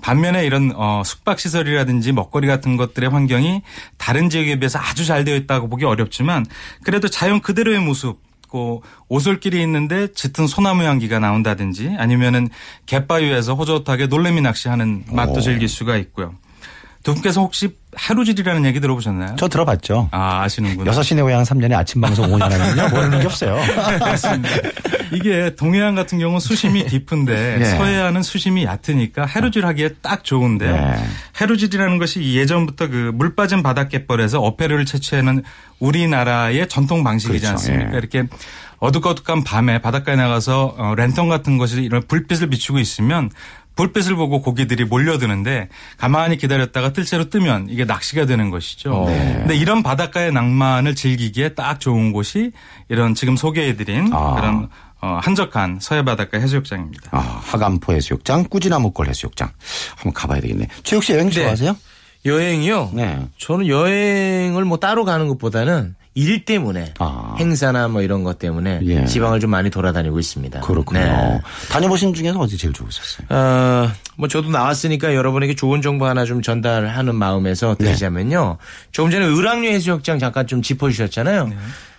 반면에 0.00 0.44
이런 0.46 0.72
어, 0.74 1.02
숙박 1.04 1.38
시설이라든지 1.38 2.12
먹거리 2.12 2.46
같은 2.46 2.76
것들의 2.76 3.10
환경이 3.10 3.62
다른 3.96 4.30
지역에 4.30 4.58
비해서 4.58 4.78
아주 4.78 5.04
잘 5.04 5.24
되어 5.24 5.36
있다고 5.36 5.68
보기 5.68 5.84
어렵지만 5.84 6.46
그래도 6.84 7.08
자연 7.08 7.40
그대로의 7.40 7.80
모습 7.80 8.20
고 8.48 8.82
오솔길이 9.08 9.62
있는데 9.62 10.12
짙은 10.12 10.46
소나무 10.46 10.82
향기가 10.82 11.18
나온다든지 11.18 11.94
아니면은 11.98 12.48
갯바위에서 12.86 13.54
호젓하게 13.54 14.06
놀래미 14.06 14.40
낚시하는 14.40 15.04
맛도 15.10 15.34
오. 15.34 15.40
즐길 15.40 15.68
수가 15.68 15.96
있고요. 15.98 16.34
두 17.02 17.14
분께서 17.14 17.40
혹시 17.40 17.76
하루질이라는 17.94 18.64
얘기 18.66 18.80
들어보셨나요? 18.80 19.36
저 19.38 19.48
들어봤죠. 19.48 20.08
아 20.12 20.42
아시는군요. 20.42 20.88
여섯 20.88 21.02
시내 21.02 21.22
고향 21.22 21.42
3년에 21.42 21.72
아침 21.74 22.00
방송 22.00 22.26
5년 22.30 22.50
하면요. 22.50 22.88
모르는 22.90 23.20
게 23.20 23.26
없어요. 23.26 23.58
이게 25.12 25.54
동해안 25.56 25.94
같은 25.94 26.18
경우는 26.18 26.40
수심이 26.40 26.84
깊은데 26.84 27.56
네. 27.58 27.64
서해안은 27.64 28.22
수심이 28.22 28.64
얕으니까 28.64 29.24
해루질 29.26 29.64
하기에 29.66 29.90
딱 30.02 30.22
좋은데요. 30.24 30.72
네. 30.76 30.94
해루질이라는 31.40 31.98
것이 31.98 32.34
예전부터 32.34 32.88
그 32.88 33.08
물 33.18 33.34
빠진 33.34 33.62
바닷갯벌에서 33.62 34.40
어패류를 34.40 34.84
채취하는 34.84 35.42
우리나라의 35.80 36.68
전통 36.68 37.02
방식이지 37.04 37.38
그렇죠. 37.46 37.52
않습니까? 37.52 37.94
예. 37.94 37.98
이렇게 37.98 38.24
어둑어둑한 38.78 39.42
밤에 39.44 39.80
바닷가에 39.80 40.14
나가서 40.14 40.74
어, 40.78 40.94
랜턴 40.96 41.28
같은 41.28 41.58
것이 41.58 41.82
이런 41.82 42.02
불빛을 42.06 42.48
비추고 42.50 42.78
있으면 42.78 43.30
불빛을 43.78 44.16
보고 44.16 44.42
고기들이 44.42 44.84
몰려드는데 44.84 45.68
가만히 45.98 46.36
기다렸다가 46.36 46.92
뜰채로 46.92 47.30
뜨면 47.30 47.68
이게 47.70 47.84
낚시가 47.84 48.26
되는 48.26 48.50
것이죠. 48.50 49.04
네. 49.06 49.34
근데 49.38 49.56
이런 49.56 49.84
바닷가의 49.84 50.32
낭만을 50.32 50.96
즐기기에 50.96 51.50
딱 51.50 51.78
좋은 51.78 52.12
곳이 52.12 52.50
이런 52.88 53.14
지금 53.14 53.36
소개해드린 53.36 54.12
아. 54.12 54.34
그런 54.34 54.68
어, 55.00 55.20
한적한 55.22 55.78
서해 55.80 56.04
바닷가 56.04 56.40
해수욕장입니다. 56.40 57.10
아, 57.12 57.18
하간포 57.20 57.92
해수욕장, 57.92 58.46
꾸지나무골 58.50 59.06
해수욕장. 59.06 59.48
한번 59.94 60.12
가봐야 60.12 60.40
되겠네. 60.40 60.66
최욱 60.82 61.04
씨 61.04 61.12
여행 61.12 61.30
좋아하세요? 61.30 61.76
여행이요? 62.24 62.90
네. 62.94 63.28
저는 63.38 63.68
여행을 63.68 64.64
뭐 64.64 64.78
따로 64.78 65.04
가는 65.04 65.28
것보다는 65.28 65.94
일 66.18 66.44
때문에 66.44 66.94
아. 66.98 67.36
행사나 67.38 67.86
뭐 67.86 68.02
이런 68.02 68.24
것 68.24 68.40
때문에 68.40 68.80
예. 68.82 69.04
지방을 69.04 69.38
좀 69.38 69.50
많이 69.50 69.70
돌아다니고 69.70 70.18
있습니다. 70.18 70.60
그렇군요. 70.62 70.98
네. 70.98 71.40
다녀보신 71.70 72.12
중에서 72.12 72.40
어디 72.40 72.58
제일 72.58 72.74
좋으셨어요? 72.74 73.26
어, 73.30 73.88
뭐 74.16 74.26
저도 74.26 74.50
나왔으니까 74.50 75.14
여러분에게 75.14 75.54
좋은 75.54 75.80
정보 75.80 76.06
하나 76.06 76.24
좀 76.24 76.42
전달하는 76.42 77.14
마음에서 77.14 77.76
네. 77.78 77.84
드리자면요. 77.84 78.58
조금 78.90 79.12
전에 79.12 79.26
을왕류 79.26 79.68
해수욕장 79.68 80.18
잠깐 80.18 80.48
좀 80.48 80.60
짚어주셨잖아요. 80.60 81.46
네. 81.46 81.56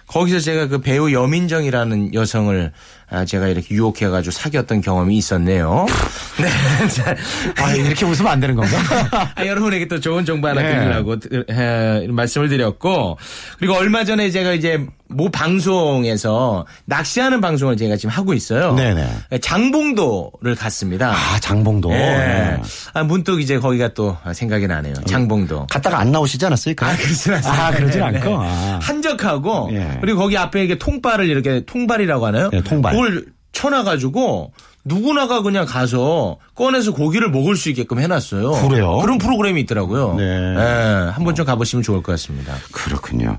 거기서 0.08 0.40
제가 0.40 0.68
그 0.68 0.82
배우 0.82 1.14
여민정이라는 1.14 2.14
여성을 2.14 2.74
아, 3.12 3.26
제가 3.26 3.48
이렇게 3.48 3.74
유혹해가지고 3.74 4.32
사귀었던 4.32 4.82
경험이 4.82 5.18
있었네요. 5.18 5.86
네. 6.40 6.88
자, 6.90 7.16
아, 7.58 7.74
이렇게 7.74 8.06
웃으면 8.06 8.32
안 8.32 8.40
되는 8.40 8.56
건가? 8.56 8.78
아, 9.36 9.46
여러분에게 9.46 9.88
또 9.88 10.00
좋은 10.00 10.26
정보 10.26 10.48
하나 10.48 10.62
네. 10.62 10.76
드리려고 10.78 11.20
드- 11.20 11.46
에, 11.50 12.08
말씀을 12.08 12.50
드렸고 12.50 13.18
그리고 13.58 13.74
얼마 13.76 14.04
전에 14.06 14.30
제가 14.30 14.54
이제 14.54 14.86
모 15.12 15.30
방송에서 15.32 16.66
낚시하는 16.86 17.42
방송을 17.42 17.78
제가 17.78 17.96
지금 17.98 18.12
하고 18.12 18.34
있어요. 18.36 18.76
네네. 18.76 19.40
장봉도를 19.42 20.54
갔습니다. 20.56 21.12
아, 21.14 21.40
장봉도. 21.40 21.92
예. 21.92 21.98
네. 21.98 22.58
아, 22.94 23.04
문득 23.04 23.42
이제 23.42 23.58
거기가 23.58 23.90
또 23.96 24.16
생각이 24.34 24.68
나네요. 24.68 24.94
장봉도. 25.08 25.68
갔다가 25.72 26.00
안 26.00 26.12
나오시지 26.12 26.46
않았어요? 26.46 26.76
아, 26.80 26.96
그러진 26.96 27.34
않습니다. 27.34 27.68
아, 27.68 27.72
그러진 27.72 28.00
네, 28.02 28.06
않고. 28.06 28.30
네. 28.30 28.36
아. 28.40 28.80
한적하고 28.82 29.70
예. 29.74 29.98
그리고 30.00 30.20
거기 30.20 30.38
앞에 30.38 30.64
이게 30.64 30.78
통발을 30.78 31.28
이렇게 31.28 31.62
통발이라고 31.66 32.26
하나요? 32.28 32.50
네, 32.52 32.62
통발. 32.62 32.94
그걸 33.02 33.26
쳐놔가지고 33.52 34.54
누구나가 34.86 35.42
그냥 35.42 35.66
가서 35.66 36.38
꺼내서 36.56 36.94
고기를 36.94 37.30
먹을 37.30 37.56
수 37.56 37.70
있게끔 37.70 38.00
해놨어요. 38.00 38.68
그래요? 38.68 38.98
그런 39.00 39.18
프로그램이 39.18 39.62
있더라고요. 39.62 40.16
네. 40.16 40.24
예, 40.24 41.10
한번 41.12 41.36
좀 41.36 41.46
가보시면 41.46 41.84
좋을 41.84 42.02
것 42.02 42.14
같습니다. 42.14 42.56
그렇군요. 42.72 43.38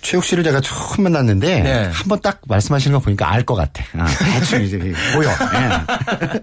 최욱 0.00 0.24
씨를 0.24 0.42
제가 0.44 0.60
처음 0.62 1.02
만났는데 1.04 1.60
네. 1.60 1.90
한번 1.92 2.20
딱 2.20 2.40
말씀하시는 2.48 2.96
거 2.98 3.04
보니까 3.04 3.30
알 3.30 3.44
것 3.44 3.54
같아. 3.54 3.84
아, 3.98 4.06
대충 4.38 4.62
이제 4.62 4.78
보여. 5.14 5.28
예. 5.28 6.40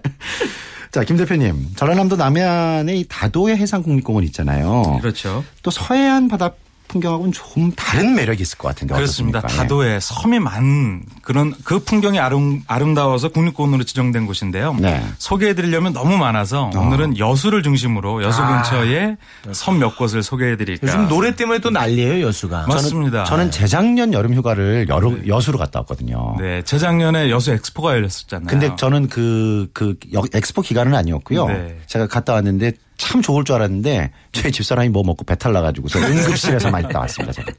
자, 0.92 1.04
김 1.04 1.16
대표님. 1.16 1.70
전라남도 1.76 2.16
남해안에 2.16 2.94
이 2.94 3.04
다도해 3.08 3.56
해상국립공원 3.56 4.24
있잖아요. 4.24 4.98
그렇죠. 5.02 5.44
또 5.62 5.70
서해안 5.70 6.28
바다 6.28 6.52
풍경하고는 6.88 7.32
좀 7.32 7.70
다른 7.76 8.14
매력이 8.14 8.42
있을 8.42 8.58
것 8.58 8.68
같은데 8.68 8.94
그렇습니다. 8.94 9.38
어떻습니까? 9.40 9.62
다도에 9.62 9.98
섬이 10.00 10.38
많은 10.40 11.04
그런 11.22 11.54
그 11.64 11.78
풍경이 11.78 12.18
아름, 12.18 12.62
아름다워서 12.66 13.28
국립공원으로 13.28 13.84
지정된 13.84 14.26
곳인데요. 14.26 14.74
네. 14.80 15.04
소개해드리려면 15.18 15.92
너무 15.92 16.16
많아서 16.16 16.70
오늘은 16.74 17.18
여수를 17.18 17.62
중심으로 17.62 18.22
여수 18.22 18.40
아. 18.42 18.62
근처에 18.62 19.16
섬 19.52 19.78
몇 19.78 19.96
곳을 19.96 20.22
소개해드릴까. 20.22 20.86
요즘 20.86 21.08
노래 21.08 21.36
때문에 21.36 21.60
또 21.60 21.70
난리예요, 21.70 22.26
여수가. 22.26 22.64
맞- 22.66 22.74
맞습니다. 22.74 23.24
저는 23.24 23.50
재작년 23.52 24.12
여름 24.12 24.34
휴가를 24.34 24.86
여러, 24.88 25.12
여수로 25.26 25.56
갔다 25.58 25.78
왔거든요. 25.80 26.34
네, 26.40 26.62
재작년에 26.62 27.30
여수 27.30 27.52
엑스포가 27.52 27.92
열렸었잖아요. 27.92 28.46
근데 28.48 28.74
저는 28.76 29.08
그, 29.08 29.68
그, 29.72 29.94
여- 30.14 30.22
엑스포 30.32 30.62
기간은 30.62 30.94
아니었고요. 30.94 31.46
네. 31.46 31.78
제가 31.86 32.08
갔다 32.08 32.32
왔는데 32.32 32.72
참 32.98 33.22
좋을 33.22 33.44
줄 33.44 33.54
알았는데 33.54 34.10
저희 34.32 34.52
집사람이 34.52 34.90
뭐 34.90 35.02
먹고 35.04 35.24
배탈 35.24 35.52
나가지고 35.52 35.88
서 35.88 35.98
응급실에서 36.00 36.70
많이 36.70 36.86
있다 36.86 36.98
왔습니다. 37.00 37.32
제가. 37.32 37.52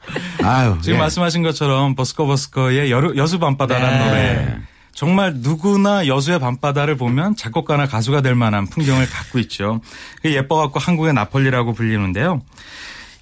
아유. 0.43 0.77
지금 0.81 0.97
예. 0.97 0.99
말씀하신 0.99 1.41
것처럼 1.41 1.95
버스커버스커의 1.95 2.91
여수 2.91 3.39
밤바다라는 3.39 3.97
네. 3.97 4.05
노래. 4.05 4.57
정말 4.93 5.33
누구나 5.37 6.07
여수의 6.07 6.39
밤바다를 6.39 6.97
보면 6.97 7.37
작곡가나 7.37 7.87
가수가 7.87 8.21
될 8.21 8.35
만한 8.35 8.67
풍경을 8.67 9.09
갖고 9.09 9.39
있죠. 9.39 9.79
예뻐갖고 10.25 10.77
한국의 10.77 11.13
나폴리라고 11.13 11.73
불리는데요. 11.73 12.41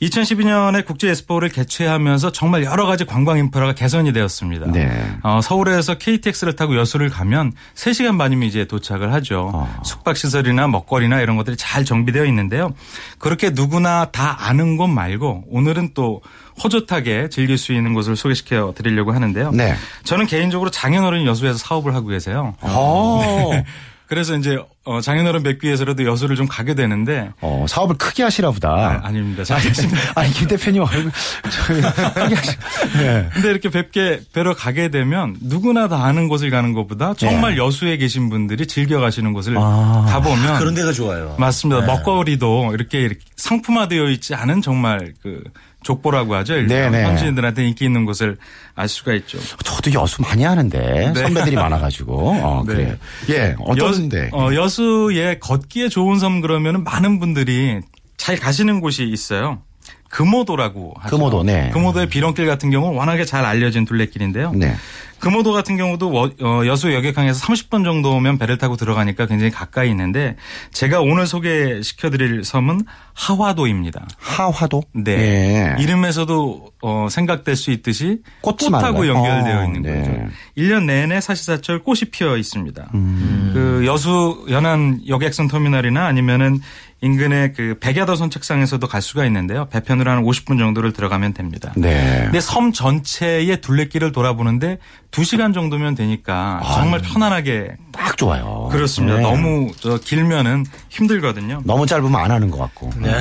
2012년에 0.01 0.85
국제 0.85 1.09
엑스포를 1.09 1.49
개최하면서 1.49 2.31
정말 2.31 2.63
여러 2.63 2.85
가지 2.85 3.05
관광 3.05 3.37
인프라가 3.37 3.73
개선이 3.73 4.13
되었습니다. 4.13 4.71
네. 4.71 4.89
어, 5.23 5.41
서울에서 5.41 5.95
KTX를 5.95 6.55
타고 6.55 6.75
여수를 6.75 7.09
가면 7.09 7.53
3시간 7.75 8.17
반이면 8.17 8.47
이제 8.47 8.65
도착을 8.65 9.11
하죠. 9.13 9.51
어. 9.53 9.81
숙박 9.83 10.15
시설이나 10.17 10.67
먹거리나 10.67 11.21
이런 11.21 11.35
것들이 11.35 11.57
잘 11.57 11.83
정비되어 11.83 12.25
있는데요. 12.25 12.73
그렇게 13.17 13.49
누구나 13.49 14.05
다 14.05 14.37
아는 14.47 14.77
곳 14.77 14.87
말고 14.87 15.45
오늘은 15.49 15.91
또 15.93 16.21
호젓하게 16.63 17.29
즐길 17.29 17.57
수 17.57 17.73
있는 17.73 17.93
곳을 17.93 18.15
소개시켜 18.15 18.73
드리려고 18.75 19.13
하는데요. 19.13 19.51
네. 19.51 19.75
저는 20.03 20.27
개인적으로 20.27 20.69
장인어른 20.69 21.25
여수에서 21.25 21.57
사업을 21.57 21.95
하고 21.95 22.07
계세요. 22.07 22.55
어. 22.61 23.51
그래서 24.07 24.35
이제 24.37 24.57
어, 24.87 25.01
장인어른 25.01 25.43
뵙기 25.43 25.67
위해서라도 25.67 26.05
여수를 26.05 26.37
좀 26.37 26.47
가게 26.47 26.73
되는데 26.73 27.29
어, 27.41 27.65
사업을 27.67 27.97
크게 27.97 28.23
하시나 28.23 28.51
보다. 28.51 28.69
아, 28.69 29.01
아닙니다. 29.03 29.43
잘하십니다. 29.43 29.99
아니, 30.15 30.31
김 30.31 30.47
대표님 30.47 30.81
얼굴, 30.81 31.11
저기, 31.51 31.81
크게 31.81 32.35
하시, 32.35 32.57
네. 32.97 33.29
근데 33.33 33.49
이렇게 33.49 33.69
뵙게 33.69 34.21
뵈러 34.33 34.55
가게 34.55 34.89
되면 34.89 35.35
누구나 35.41 35.89
다 35.89 36.05
아는 36.05 36.29
곳을 36.29 36.49
가는 36.49 36.71
것보다 36.71 37.13
정말 37.15 37.57
여수에 37.57 37.97
계신 37.97 38.29
분들이 38.29 38.65
즐겨 38.65 39.01
가시는 39.01 39.33
곳을 39.33 39.55
네. 39.55 39.59
아. 39.61 40.05
가보면 40.07 40.59
그런 40.59 40.73
데가 40.73 40.93
좋아요. 40.93 41.35
맞습니다. 41.37 41.85
먹거리도 41.85 42.71
이렇게, 42.73 43.01
이렇게 43.01 43.19
상품화되어 43.35 44.09
있지 44.11 44.35
않은 44.35 44.61
정말 44.61 45.13
그 45.21 45.43
족보라고 45.87 46.35
하죠. 46.35 46.55
일단 46.55 46.91
네네. 46.91 47.05
현지인들한테 47.05 47.65
인기 47.65 47.85
있는 47.85 48.05
곳을 48.05 48.37
알 48.75 48.87
수가 48.89 49.13
있죠. 49.13 49.39
저도 49.63 49.93
여수 49.93 50.21
많이 50.21 50.43
하는데 50.43 50.77
네. 50.77 51.13
선배들이 51.13 51.55
많아가지고 51.55 52.31
어, 52.43 52.63
네. 52.67 52.73
그래요. 52.73 52.95
예, 53.29 53.55
어떤데? 53.59 54.29
여수, 54.31 54.35
어, 54.35 54.53
여수에 54.53 55.39
걷기에 55.39 55.89
좋은 55.89 56.19
섬 56.19 56.41
그러면은 56.41 56.83
많은 56.83 57.19
분들이 57.19 57.79
잘 58.17 58.37
가시는 58.37 58.81
곳이 58.81 59.03
있어요. 59.07 59.61
금오도라고 60.09 60.93
하죠. 60.99 61.15
금오도, 61.15 61.43
네. 61.43 61.69
금오도의 61.73 62.07
비렁길 62.07 62.45
같은 62.47 62.69
경우는 62.71 62.97
워낙에 62.97 63.25
잘 63.25 63.45
알려진 63.45 63.85
둘레길인데요. 63.85 64.51
네. 64.55 64.75
금오도 65.19 65.51
같은 65.51 65.77
경우도 65.77 66.11
워- 66.11 66.29
어, 66.41 66.61
여수 66.67 66.93
여객항에서 66.93 67.43
30분 67.47 67.83
정도면 67.83 68.37
배를 68.37 68.59
타고 68.59 68.75
들어가니까 68.77 69.25
굉장히 69.25 69.51
가까이 69.51 69.89
있는데 69.89 70.35
제가 70.71 71.01
오늘 71.01 71.25
소개시켜드릴 71.25 72.43
섬은 72.43 72.81
하화도입니다. 73.13 74.07
하화도. 74.19 74.83
네. 74.93 75.75
예. 75.79 75.81
이름에서도 75.83 76.67
어, 76.83 77.07
생각될 77.09 77.55
수 77.55 77.71
있듯이 77.71 78.21
꽃이 78.41 78.69
꽃하고 78.69 78.99
많아요. 78.99 79.07
연결되어 79.07 79.59
어, 79.59 79.63
있는 79.65 79.81
네. 79.81 79.99
거죠. 80.01 80.27
1년 80.55 80.85
내내 80.85 81.19
사시사철 81.19 81.79
꽃이 81.83 82.01
피어 82.11 82.37
있습니다. 82.37 82.91
음. 82.93 83.51
그 83.55 83.85
여수 83.87 84.45
연안 84.51 85.01
여객선 85.07 85.47
터미널이나 85.47 86.05
아니면은 86.05 86.59
인근의 87.01 87.53
그 87.53 87.77
백야도 87.79 88.15
선착장에서도 88.15 88.87
갈 88.87 89.01
수가 89.03 89.25
있는데요. 89.25 89.65
배편으로 89.69 90.09
한 90.09 90.23
50분 90.23 90.57
정도를 90.57 90.93
들어가면 90.93 91.33
됩니다. 91.33 91.71
네. 91.75 92.21
근데 92.23 92.39
섬 92.39 92.73
전체의 92.73 93.61
둘레길을 93.61 94.11
돌아보는데 94.11 94.79
2시간 95.11 95.53
정도면 95.53 95.93
되니까 95.93 96.59
정말 96.73 97.01
편안하게 97.01 97.77
딱 97.91 98.17
좋아요. 98.17 98.69
그렇습니다. 98.71 99.17
네. 99.17 99.21
너무 99.21 99.71
저 99.79 99.99
길면은 99.99 100.65
힘들거든요. 100.89 101.61
너무 101.65 101.85
짧으면 101.85 102.19
안 102.19 102.31
하는 102.31 102.49
것 102.49 102.57
같고. 102.57 102.89
네. 102.97 103.11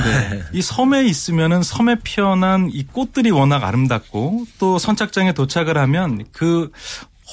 이 0.52 0.62
섬에 0.62 1.04
있으면은 1.04 1.62
섬에 1.62 1.96
피어난 2.02 2.70
이 2.72 2.86
꽃들이 2.86 3.30
워낙 3.30 3.62
아름답고 3.62 4.46
또 4.58 4.78
선착장에 4.78 5.32
도착을 5.32 5.76
하면 5.76 6.24
그 6.32 6.70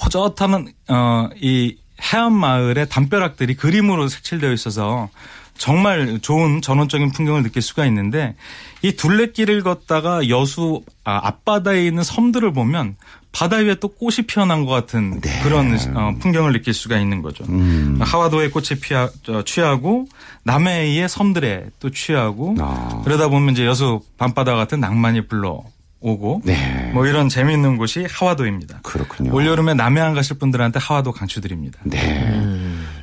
허젓한 0.03 0.73
어이 0.89 1.77
해안 2.01 2.33
마을의 2.33 2.89
담벼락들이 2.89 3.55
그림으로 3.55 4.09
색칠되어 4.09 4.51
있어서 4.51 5.09
정말 5.57 6.19
좋은 6.21 6.61
전원적인 6.61 7.11
풍경을 7.11 7.43
느낄 7.43 7.61
수가 7.61 7.85
있는데 7.85 8.35
이 8.81 8.93
둘레길을 8.93 9.63
걷다가 9.63 10.29
여수 10.29 10.81
아, 11.03 11.19
앞바다에 11.23 11.85
있는 11.85 12.03
섬들을 12.03 12.53
보면 12.53 12.95
바다 13.31 13.57
위에 13.57 13.75
또 13.75 13.87
꽃이 13.87 14.27
피어난 14.27 14.65
것 14.65 14.71
같은 14.71 15.19
네. 15.19 15.41
그런 15.41 15.75
어, 15.95 16.13
풍경을 16.19 16.53
느낄 16.53 16.73
수가 16.73 16.99
있는 16.99 17.23
거죠. 17.23 17.43
음. 17.49 17.97
하와도의 17.99 18.51
꽃에 18.51 18.79
피하, 18.79 19.09
저, 19.23 19.43
취하고 19.43 20.05
남해의 20.43 21.09
섬들에 21.09 21.65
또 21.79 21.89
취하고 21.89 22.55
아. 22.59 23.01
그러다 23.03 23.29
보면 23.29 23.53
이제 23.53 23.65
여수 23.65 24.01
밤바다 24.17 24.55
같은 24.55 24.79
낭만이 24.79 25.27
불러 25.27 25.63
오고 25.99 26.41
네. 26.43 26.91
뭐 26.93 27.07
이런 27.07 27.29
재미있는 27.29 27.77
곳이 27.77 28.05
하와도입니다. 28.09 28.81
그렇군요. 28.83 29.33
올 29.33 29.47
여름에 29.47 29.73
남해안 29.73 30.13
가실 30.13 30.37
분들한테 30.37 30.77
하와도 30.79 31.13
강추드립니다. 31.13 31.79
네. 31.83 32.52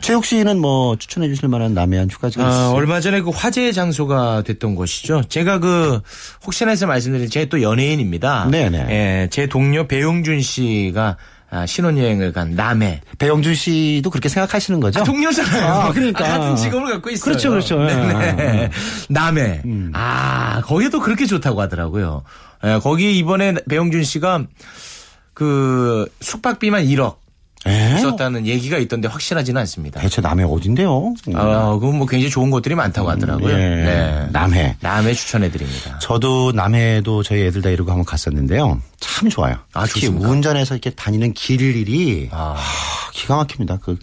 최욱 0.01 0.25
씨는 0.25 0.59
뭐 0.61 0.97
추천해 0.97 1.29
주실 1.29 1.49
만한 1.49 1.75
남해안 1.75 2.09
휴가지가 2.11 2.45
아, 2.45 2.49
있어요? 2.49 2.71
얼마 2.73 3.01
전에 3.01 3.21
그 3.21 3.31
화제의 3.31 3.73
장소가 3.73 4.43
됐던 4.43 4.75
곳이죠. 4.75 5.23
제가 5.29 5.59
그 5.59 6.01
혹시나 6.45 6.71
해서 6.71 6.87
말씀드린 6.87 7.29
제가 7.29 7.49
또 7.49 7.63
연예인입니다. 7.63 8.49
네네. 8.51 8.87
예, 8.91 9.29
제 9.31 9.47
동료 9.47 9.87
배용준 9.87 10.41
씨가 10.43 11.17
아, 11.53 11.67
신혼여행을 11.67 12.33
간 12.33 12.55
남해. 12.55 13.01
배영준 13.19 13.55
씨도 13.55 14.11
그렇게 14.11 14.29
생각하시는 14.29 14.79
거죠? 14.79 15.03
동료잖아요. 15.03 15.67
아, 15.67 15.93
그러니까. 15.93 16.25
아, 16.25 16.39
같은 16.39 16.57
직업을 16.57 16.93
갖고 16.93 17.11
있어요. 17.11 17.25
그렇죠, 17.25 17.51
그렇죠. 17.51 17.77
네네. 17.79 18.37
예. 18.39 18.71
남해. 19.09 19.63
음. 19.65 19.91
아, 19.93 20.61
거기도 20.65 21.01
그렇게 21.01 21.27
좋다고 21.27 21.61
하더라고요. 21.61 22.23
예, 22.65 22.79
거기 22.81 23.19
이번에 23.19 23.55
배용준 23.69 24.05
씨가 24.05 24.45
그 25.35 26.09
숙박비만 26.21 26.85
1억 26.85 27.17
에? 27.67 27.99
썼다는 27.99 28.47
얘기가 28.47 28.79
있던데 28.79 29.07
확실하지는 29.07 29.61
않습니다. 29.61 30.01
대체 30.01 30.23
남해 30.23 30.45
어딘데요? 30.45 31.15
아, 31.35 31.77
그건 31.79 31.99
뭐 31.99 32.07
굉장히 32.07 32.31
좋은 32.31 32.51
곳들이 32.51 32.75
많다고 32.75 33.11
하더라고요. 33.11 33.53
예. 33.53 33.57
네. 33.57 34.29
남해. 34.33 34.77
남해 34.81 35.13
추천해드립니다. 35.13 35.99
저도 35.99 36.53
남해도 36.53 37.23
저희 37.23 37.43
애들 37.43 37.61
다 37.61 37.69
이러고 37.69 37.91
한번 37.91 38.07
갔었는데요. 38.07 38.81
참 38.99 39.29
좋아요. 39.29 39.57
아, 39.75 39.85
특히 39.85 40.03
좋습니까? 40.03 40.29
운전해서 40.29 40.75
이렇게 40.75 40.91
다니는 40.91 41.35
길일이 41.35 42.31
아. 42.33 42.55
하, 42.57 43.11
기가 43.13 43.37
막힙니다. 43.37 43.79
그 43.83 43.99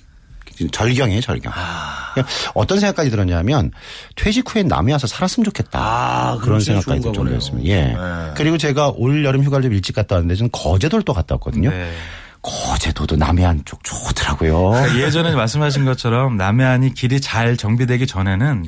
절경이에요, 0.71 1.21
절경. 1.21 1.51
아. 1.55 2.15
어떤 2.53 2.79
생각까지 2.79 3.09
들었냐면 3.09 3.71
퇴직 4.15 4.53
후에 4.53 4.63
남해 4.63 4.91
와서 4.91 5.07
살았으면 5.07 5.45
좋겠다. 5.45 5.79
아, 5.79 6.37
그런 6.41 6.59
생각까지 6.59 7.01
들. 7.01 7.13
정도였습니다. 7.13 7.69
예. 7.69 7.85
네. 7.85 7.95
그리고 8.35 8.57
제가 8.57 8.89
올 8.95 9.23
여름 9.25 9.43
휴가를 9.43 9.63
좀 9.63 9.73
일찍 9.73 9.93
갔다 9.95 10.15
왔는데 10.15 10.35
저는 10.35 10.49
거제도를 10.51 11.03
또 11.03 11.13
갔다 11.13 11.35
왔거든요. 11.35 11.69
네. 11.71 11.91
거제도도 12.41 13.15
남해안 13.15 13.63
쪽 13.65 13.83
좋더라고요. 13.83 14.71
그러니까 14.71 14.99
예전에 14.99 15.33
말씀하신 15.33 15.85
것처럼 15.85 16.37
남해안이 16.37 16.93
길이 16.93 17.19
잘 17.21 17.57
정비되기 17.57 18.07
전에는 18.07 18.65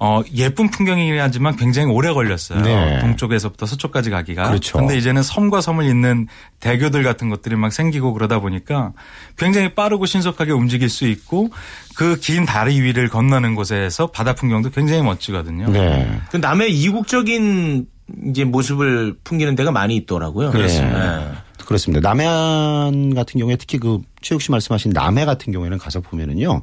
어, 0.00 0.22
예쁜 0.32 0.70
풍경이긴 0.70 1.18
하지만 1.18 1.56
굉장히 1.56 1.90
오래 1.92 2.12
걸렸어요. 2.12 2.60
네. 2.60 3.00
동쪽에서부터 3.00 3.66
서쪽까지 3.66 4.10
가기가. 4.10 4.46
그렇죠. 4.46 4.78
근데 4.78 4.96
이제는 4.96 5.24
섬과 5.24 5.60
섬을 5.60 5.86
잇는 5.86 6.28
대교들 6.60 7.02
같은 7.02 7.28
것들이 7.28 7.56
막 7.56 7.72
생기고 7.72 8.12
그러다 8.12 8.38
보니까 8.38 8.92
굉장히 9.36 9.74
빠르고 9.74 10.06
신속하게 10.06 10.52
움직일 10.52 10.88
수 10.88 11.04
있고 11.08 11.50
그 11.96 12.16
긴 12.20 12.46
다리 12.46 12.80
위를 12.80 13.08
건너는 13.08 13.56
곳에서 13.56 14.06
바다 14.06 14.34
풍경도 14.34 14.70
굉장히 14.70 15.02
멋지거든요. 15.02 15.68
네. 15.70 16.20
그 16.30 16.36
남해 16.36 16.68
이국적인 16.68 17.86
이제 18.28 18.44
모습을 18.44 19.16
풍기는 19.24 19.56
데가 19.56 19.72
많이 19.72 19.96
있더라고요. 19.96 20.52
그렇습니다. 20.52 21.18
네. 21.18 21.32
그렇습니다. 21.68 22.08
남해안 22.08 23.14
같은 23.14 23.38
경우에 23.38 23.56
특히 23.56 23.76
그 23.78 24.00
최욱 24.22 24.40
씨 24.40 24.50
말씀하신 24.50 24.92
남해 24.94 25.26
같은 25.26 25.52
경우에는 25.52 25.76
가서 25.76 26.00
보면은요. 26.00 26.62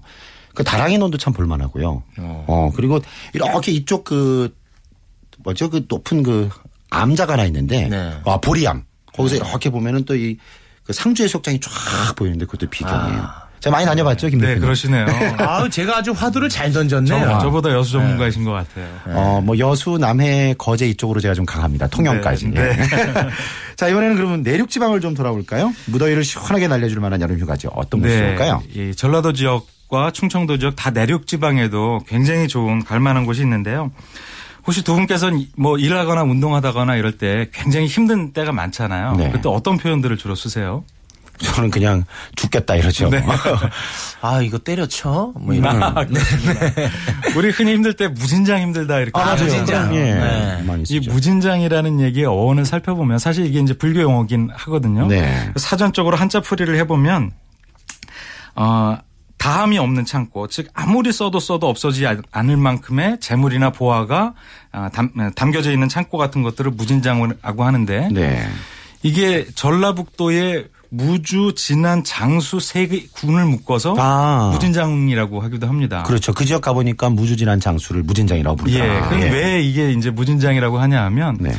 그 0.55 0.63
다랑이 0.63 0.97
논도 0.97 1.19
참 1.19 1.31
볼만하고요. 1.31 2.03
어. 2.17 2.71
그리고 2.75 2.99
이렇게 3.33 3.71
이쪽 3.71 4.03
그 4.03 4.55
뭐죠 5.43 5.69
그 5.69 5.85
높은 5.87 6.23
그 6.23 6.49
암자가 6.89 7.33
하나 7.33 7.45
있는데 7.45 7.87
네. 7.87 8.13
아 8.25 8.39
보리암 8.39 8.83
거기서 9.13 9.35
이렇게 9.35 9.69
보면은 9.69 10.05
또 10.05 10.15
이 10.15 10.37
그 10.85 10.93
상주의 10.93 11.27
속장이 11.27 11.59
쫙 11.59 12.15
보이는데 12.15 12.45
그것도 12.45 12.69
비경이에요. 12.69 13.44
제가 13.65 13.75
많이 13.75 13.85
다녀봤죠, 13.87 14.29
김 14.29 14.39
네. 14.39 14.59
그러시네요. 14.59 15.07
아, 15.39 15.67
제가 15.67 15.97
아주 15.97 16.11
화두를 16.11 16.49
잘 16.49 16.71
던졌네요. 16.71 17.39
저, 17.41 17.49
보다 17.49 17.71
여수 17.71 17.93
전문가이신 17.93 18.43
것 18.43 18.51
같아요. 18.51 18.85
어, 19.07 19.41
뭐 19.43 19.57
여수, 19.57 19.97
남해, 19.97 20.53
거제 20.59 20.87
이쪽으로 20.89 21.19
제가 21.19 21.33
좀 21.33 21.47
강합니다. 21.47 21.87
통영까지. 21.87 22.49
네, 22.49 22.61
예. 22.61 22.75
자, 23.75 23.87
이번에는 23.87 24.17
그러면 24.17 24.43
내륙 24.43 24.69
지방을 24.69 25.01
좀 25.01 25.15
돌아볼까요? 25.15 25.73
무더위를 25.87 26.23
시원하게 26.23 26.67
날려줄 26.67 26.99
만한 26.99 27.21
여름 27.21 27.39
휴가죠. 27.39 27.69
어떤 27.73 28.01
곳이 28.01 28.15
좋을까요? 28.15 28.61
이 28.71 28.93
전라도 28.95 29.33
지역 29.33 29.65
과 29.87 30.11
충청도 30.11 30.57
지역 30.57 30.75
다 30.75 30.89
내륙 30.89 31.27
지방에도 31.27 32.01
굉장히 32.07 32.47
좋은 32.47 32.83
갈만한 32.83 33.25
곳이 33.25 33.41
있는데요. 33.41 33.91
혹시 34.65 34.83
두 34.83 34.93
분께서는 34.95 35.45
뭐 35.57 35.77
일하거나 35.77 36.23
운동하다거나 36.23 36.95
이럴 36.95 37.19
때 37.19 37.49
굉장히 37.53 37.85
힘든 37.85 38.33
때가 38.33 38.51
많잖아요. 38.51 39.15
네. 39.15 39.31
그때 39.31 39.47
어떤 39.47 39.77
표현들을 39.77 40.17
주로 40.17 40.33
쓰세요? 40.33 40.83
저는 41.37 41.69
그냥 41.71 42.05
죽겠다 42.35 42.75
이러죠. 42.75 43.09
네. 43.09 43.23
아, 44.21 44.41
이거 44.41 44.57
때려쳐? 44.57 45.33
뭐 45.35 45.53
이런. 45.53 45.81
우리 47.35 47.49
흔히 47.49 47.73
힘들 47.73 47.93
때 47.93 48.07
무진장 48.07 48.61
힘들다 48.61 48.99
이렇게 48.99 49.19
아, 49.19 49.25
맞아요. 49.25 49.43
무진장. 49.43 49.95
예. 49.95 50.13
네. 50.13 50.83
이. 50.89 50.99
무진장이라는 50.99 51.99
얘기의 51.99 52.25
어원을 52.25 52.65
살펴보면 52.65 53.19
사실 53.19 53.45
이게 53.45 53.59
이제 53.59 53.73
불교 53.73 54.01
용어긴 54.01 54.49
하거든요. 54.53 55.07
네. 55.07 55.51
사전적으로 55.55 56.17
한자 56.17 56.39
풀이를 56.39 56.77
해보면 56.77 57.31
어, 58.55 58.97
다함이 59.37 59.77
없는 59.77 60.05
창고, 60.05 60.47
즉 60.47 60.69
아무리 60.73 61.11
써도 61.11 61.39
써도 61.39 61.69
없어지지 61.69 62.07
않을 62.31 62.57
만큼의 62.57 63.19
재물이나 63.19 63.69
보화가 63.69 64.33
아, 64.71 64.89
담, 64.89 65.11
담겨져 65.35 65.71
있는 65.71 65.87
창고 65.89 66.17
같은 66.17 66.41
것들을 66.41 66.71
무진장이라고 66.71 67.63
하는데 67.63 68.09
네. 68.11 68.47
이게 69.03 69.45
전라북도의 69.53 70.69
무주, 70.97 71.53
진안, 71.55 72.03
장수 72.03 72.59
세 72.59 72.87
개 72.87 73.07
군을 73.11 73.45
묶어서 73.45 73.95
아. 73.97 74.51
무진장이라고 74.53 75.41
하기도 75.41 75.67
합니다. 75.67 76.03
그렇죠. 76.03 76.33
그 76.33 76.45
지역 76.45 76.61
가보니까 76.61 77.09
무주진한 77.09 77.59
장수를 77.59 78.03
무진장이라고 78.03 78.57
예. 78.69 78.77
부르더라. 78.79 79.09
그럼 79.09 79.21
왜 79.31 79.61
이게 79.61 79.91
이제 79.91 80.09
무진장이라고 80.11 80.77
하냐 80.79 81.03
하면 81.05 81.37
네. 81.39 81.51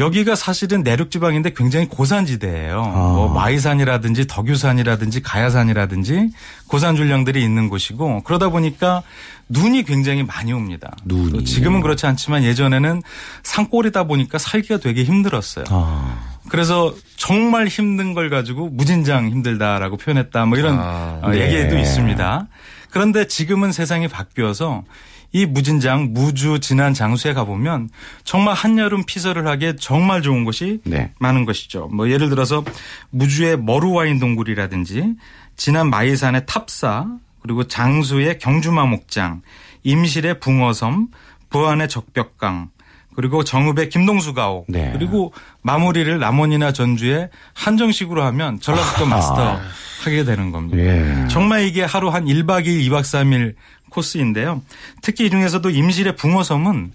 여기가 0.00 0.34
사실은 0.34 0.82
내륙 0.82 1.10
지방인데 1.10 1.52
굉장히 1.54 1.86
고산지대예요. 1.88 2.82
아. 2.82 3.12
뭐 3.14 3.32
마이산이라든지 3.32 4.26
덕유산이라든지 4.26 5.22
가야산이라든지 5.22 6.30
고산 6.66 6.96
줄령들이 6.96 7.42
있는 7.44 7.68
곳이고 7.68 8.22
그러다 8.24 8.48
보니까 8.48 9.02
눈이 9.48 9.84
굉장히 9.84 10.22
많이 10.24 10.52
옵니다. 10.52 10.96
눈이. 11.04 11.30
또 11.30 11.44
지금은 11.44 11.80
그렇지 11.80 12.06
않지만 12.06 12.42
예전에는 12.44 13.02
산골이다 13.44 14.04
보니까 14.04 14.38
살기가 14.38 14.78
되게 14.78 15.04
힘들었어요. 15.04 15.64
아. 15.70 16.33
그래서 16.48 16.94
정말 17.16 17.66
힘든 17.66 18.14
걸 18.14 18.30
가지고 18.30 18.68
무진장 18.68 19.30
힘들다라고 19.30 19.96
표현했다. 19.96 20.46
뭐 20.46 20.58
이런 20.58 20.78
아, 20.78 21.20
어, 21.22 21.30
네. 21.30 21.40
얘기도 21.40 21.78
있습니다. 21.78 22.46
그런데 22.90 23.26
지금은 23.26 23.72
세상이 23.72 24.08
바뀌어서 24.08 24.84
이 25.32 25.46
무진장 25.46 26.12
무주 26.12 26.60
진안 26.60 26.94
장수에 26.94 27.32
가보면 27.32 27.90
정말 28.22 28.54
한여름 28.54 29.02
피서를 29.04 29.48
하기에 29.48 29.76
정말 29.80 30.22
좋은 30.22 30.44
곳이 30.44 30.80
네. 30.84 31.10
많은 31.18 31.44
것이죠. 31.44 31.88
뭐 31.88 32.08
예를 32.08 32.28
들어서 32.28 32.64
무주의 33.10 33.56
머루와인 33.58 34.20
동굴이라든지 34.20 35.14
진안 35.56 35.90
마이산의 35.90 36.46
탑사 36.46 37.08
그리고 37.40 37.64
장수의 37.64 38.38
경주마 38.38 38.86
목장 38.86 39.42
임실의 39.82 40.38
붕어섬 40.38 41.08
부안의 41.50 41.88
적벽강 41.88 42.70
그리고 43.16 43.44
정읍의 43.44 43.88
김동수 43.88 44.34
가옥 44.34 44.66
네. 44.68 44.90
그리고 44.92 45.32
마무리를 45.62 46.18
남원이나 46.18 46.72
전주의 46.72 47.28
한정식으로 47.54 48.22
하면 48.24 48.60
전라북도 48.60 49.06
마스터 49.06 49.60
하게 50.04 50.24
되는 50.24 50.50
겁니다. 50.50 50.78
예. 50.78 51.28
정말 51.28 51.64
이게 51.64 51.82
하루 51.82 52.08
한 52.08 52.26
1박 52.26 52.66
2일, 52.66 52.88
2박 52.88 53.00
3일 53.00 53.54
코스인데요. 53.90 54.62
특히 55.02 55.26
이 55.26 55.30
중에서도 55.30 55.68
임실의 55.70 56.16
붕어섬은 56.16 56.92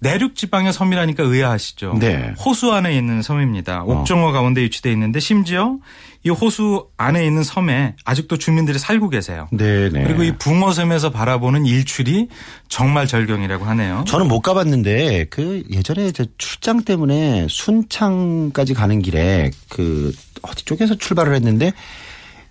내륙 0.00 0.36
지방의 0.36 0.72
섬이라니까 0.72 1.24
의아하시죠. 1.24 1.96
네. 1.98 2.32
호수 2.38 2.72
안에 2.72 2.96
있는 2.96 3.22
섬입니다. 3.22 3.82
옥정호 3.82 4.32
가운데 4.32 4.62
위치돼 4.62 4.92
있는데 4.92 5.18
심지어 5.18 5.78
이 6.24 6.30
호수 6.30 6.86
안에 6.96 7.24
있는 7.24 7.42
섬에 7.42 7.94
아직도 8.04 8.38
주민들이 8.38 8.78
살고 8.78 9.08
계세요. 9.08 9.48
네 9.50 9.88
네. 9.90 10.04
그리고 10.04 10.22
이 10.22 10.32
붕어섬에서 10.36 11.10
바라보는 11.10 11.66
일출이 11.66 12.28
정말 12.68 13.06
절경이라고 13.06 13.64
하네요. 13.64 14.04
저는 14.06 14.28
못 14.28 14.40
가봤는데 14.40 15.26
그 15.30 15.64
예전에 15.70 16.12
저 16.12 16.24
출장 16.38 16.82
때문에 16.82 17.46
순창까지 17.48 18.74
가는 18.74 19.02
길에 19.02 19.50
그 19.68 20.12
어디 20.42 20.64
쪽에서 20.64 20.94
출발을 20.96 21.34
했는데 21.34 21.72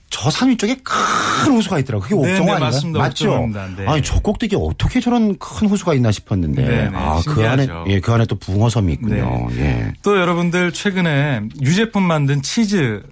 저 0.09 0.29
산 0.29 0.49
위 0.49 0.55
쪽에 0.57 0.77
큰 0.83 1.51
호수가 1.53 1.79
있더라고요. 1.79 2.07
그게 2.07 2.15
네, 2.15 2.21
옥정호 2.21 2.45
네, 2.45 2.51
아닌가요? 2.51 2.59
맞습니다. 2.71 2.99
맞죠? 2.99 3.49
네. 3.77 3.85
아니 3.87 4.01
저 4.01 4.19
꼭대기 4.19 4.55
어떻게 4.57 4.99
저런 5.01 5.37
큰 5.37 5.67
호수가 5.67 5.93
있나 5.95 6.11
싶었는데 6.11 6.61
네, 6.65 6.89
네, 6.89 6.97
아그 6.97 7.45
안에. 7.47 7.67
예 7.87 7.99
그 7.99 8.13
안에 8.13 8.25
또 8.25 8.35
붕어섬이 8.37 8.93
있군요. 8.93 9.47
예. 9.57 9.93
또 10.03 10.17
여러분들 10.17 10.71
최근에 10.71 11.41
유제품 11.61 12.03
만든 12.03 12.41
치즈 12.41 13.03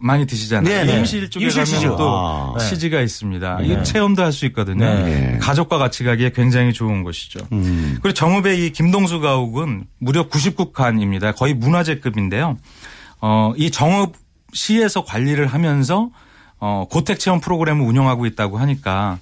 많이 0.00 0.26
드시잖아요. 0.26 0.72
네, 0.72 0.84
네. 0.84 0.98
임실 0.98 1.28
쪽에 1.30 1.44
임실 1.46 1.64
가면 1.64 1.74
치즈. 1.80 1.86
또 1.96 2.54
아. 2.54 2.58
치즈가 2.58 3.00
있습니다. 3.00 3.60
이거 3.62 3.82
체험도 3.82 4.22
할 4.22 4.32
수 4.32 4.44
있거든요. 4.46 4.84
네. 4.84 5.38
가족과 5.40 5.78
같이 5.78 6.04
가기에 6.04 6.30
굉장히 6.30 6.72
좋은 6.72 7.02
곳이죠. 7.04 7.40
음. 7.52 7.98
그리고 8.02 8.12
정읍의 8.14 8.64
이 8.66 8.70
김동수 8.72 9.20
가옥은 9.20 9.84
무려 9.98 10.28
99칸입니다. 10.28 11.34
거의 11.36 11.54
문화재급인데요. 11.54 12.56
어, 13.20 13.52
이 13.56 13.70
정읍 13.70 14.14
시에서 14.52 15.04
관리를 15.04 15.46
하면서 15.46 16.10
어, 16.60 16.86
고택 16.90 17.18
체험 17.18 17.40
프로그램을 17.40 17.86
운영하고 17.86 18.26
있다고 18.26 18.58
하니까 18.58 19.18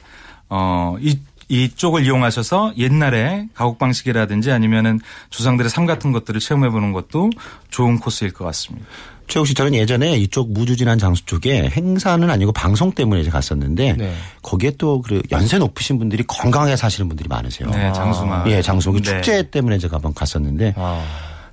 어, 0.48 0.96
이 1.00 1.18
이쪽을 1.48 2.04
이용하셔서 2.04 2.72
옛날에 2.76 3.46
가옥 3.54 3.78
방식이라든지 3.78 4.50
아니면은 4.50 4.98
조상들의 5.30 5.70
삶 5.70 5.86
같은 5.86 6.10
것들을 6.10 6.40
체험해 6.40 6.70
보는 6.70 6.92
것도 6.92 7.30
좋은 7.70 8.00
코스일 8.00 8.32
것 8.32 8.44
같습니다. 8.46 8.84
최욱 9.28 9.46
씨 9.46 9.54
저는 9.54 9.74
예전에 9.74 10.16
이쪽 10.16 10.52
무주진한 10.52 10.98
장수 10.98 11.24
쪽에 11.24 11.68
행사는 11.68 12.28
아니고 12.28 12.52
방송 12.52 12.92
때문에 12.92 13.20
이제 13.20 13.30
갔었는데 13.30 13.92
네. 13.94 14.14
거기에 14.42 14.72
또 14.72 15.00
그 15.00 15.20
연세 15.30 15.58
높으신 15.58 15.98
분들이 15.98 16.24
건강하게 16.24 16.76
사시는 16.76 17.08
분들이 17.08 17.28
많으세요. 17.28 17.70
네, 17.70 17.92
장수마. 17.92 18.44
예, 18.46 18.62
장수 18.62 18.90
그 18.92 18.98
네. 18.98 19.04
축제 19.04 19.48
때문에 19.50 19.78
제가 19.78 19.96
한번 19.96 20.14
갔었는데 20.14 20.74
아. 20.76 21.04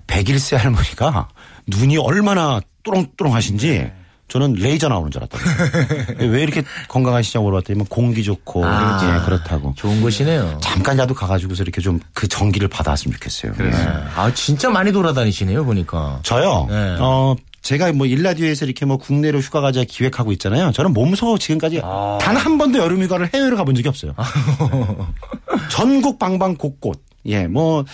101세 0.07 0.57
할머니가 0.57 1.29
눈이 1.67 1.97
얼마나 1.97 2.59
또롱또롱하신지 2.83 3.91
저는 4.33 4.53
레이저 4.53 4.87
나오는 4.87 5.11
줄 5.11 5.21
알았더라고요. 5.21 6.31
왜 6.33 6.41
이렇게 6.41 6.63
건강하시냐고 6.87 7.45
물어봤더니 7.51 7.85
공기 7.87 8.23
좋고 8.23 8.65
아. 8.65 9.19
예, 9.21 9.25
그렇다고. 9.25 9.73
좋은 9.75 10.01
곳이네요. 10.01 10.57
잠깐이라도 10.59 11.13
가가지고서 11.13 11.61
이렇게 11.61 11.81
좀 11.81 11.99
그 12.13 12.27
전기를 12.27 12.67
받아왔으면 12.67 13.13
좋겠어요. 13.13 13.53
네. 13.57 13.65
예. 13.65 13.71
아 14.15 14.33
진짜 14.33 14.69
많이 14.69 14.91
돌아다니시네요 14.91 15.63
보니까. 15.65 16.19
저요. 16.23 16.65
네. 16.69 16.97
어 16.99 17.35
제가 17.61 17.91
뭐 17.93 18.07
일라디오에서 18.07 18.65
이렇게 18.65 18.85
뭐 18.85 18.97
국내로 18.97 19.39
휴가 19.39 19.61
가자 19.61 19.83
기획하고 19.83 20.31
있잖아요. 20.31 20.71
저는 20.71 20.93
몸소 20.93 21.37
지금까지 21.37 21.81
아. 21.83 22.17
단한 22.19 22.57
번도 22.57 22.79
여름 22.79 23.03
휴가를 23.03 23.29
해외로 23.33 23.55
가본 23.55 23.75
적이 23.75 23.89
없어요. 23.89 24.13
전국 25.69 26.17
방방 26.17 26.55
곳곳. 26.55 27.03
예, 27.25 27.45
뭐 27.47 27.85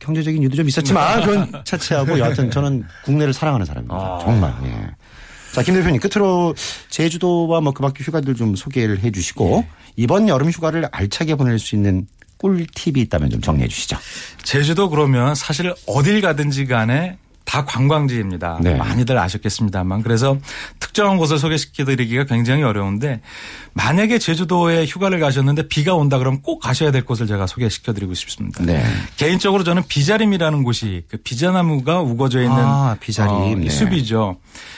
경제적인 0.00 0.42
이유도 0.42 0.56
좀 0.56 0.66
있었지만 0.68 1.22
그건 1.24 1.62
차치하고 1.64 2.18
여하튼 2.18 2.50
저는 2.50 2.84
국내를 3.04 3.32
사랑하는 3.32 3.66
사람입니다. 3.66 3.94
아. 3.96 4.18
정말. 4.22 4.52
예. 4.64 4.88
자, 5.60 5.64
김 5.64 5.74
대표님 5.74 6.00
끝으로 6.00 6.54
제주도와 6.88 7.60
뭐 7.60 7.72
그 7.74 7.82
밖에 7.82 8.02
휴가들 8.02 8.34
좀 8.34 8.56
소개를 8.56 9.00
해 9.00 9.10
주시고 9.10 9.66
이번 9.96 10.26
여름 10.28 10.50
휴가를 10.50 10.88
알차게 10.90 11.34
보낼 11.34 11.58
수 11.58 11.74
있는 11.74 12.06
꿀팁이 12.38 12.98
있다면 13.02 13.28
좀 13.28 13.42
정리해 13.42 13.68
주시죠. 13.68 13.98
제주도 14.42 14.88
그러면 14.88 15.34
사실 15.34 15.74
어딜 15.86 16.22
가든지 16.22 16.64
간에 16.64 17.18
다 17.50 17.64
관광지입니다. 17.64 18.58
네. 18.60 18.76
많이들 18.76 19.18
아셨겠습니다만. 19.18 20.04
그래서 20.04 20.38
특정한 20.78 21.16
곳을 21.16 21.36
소개시켜드리기가 21.36 22.26
굉장히 22.26 22.62
어려운데 22.62 23.22
만약에 23.72 24.20
제주도에 24.20 24.86
휴가를 24.86 25.18
가셨는데 25.18 25.66
비가 25.66 25.96
온다 25.96 26.18
그러면 26.18 26.42
꼭 26.42 26.60
가셔야 26.60 26.92
될 26.92 27.04
곳을 27.04 27.26
제가 27.26 27.48
소개시켜드리고 27.48 28.14
싶습니다. 28.14 28.62
네. 28.62 28.84
개인적으로 29.16 29.64
저는 29.64 29.82
비자림이라는 29.88 30.62
곳이 30.62 31.02
그 31.08 31.16
비자나무가 31.16 32.00
우거져 32.00 32.40
있는 32.40 32.56
아, 32.56 32.96
비자림. 33.00 33.34
어, 33.34 33.50
이 33.50 33.56
네. 33.56 33.68
숲이죠. 33.68 34.36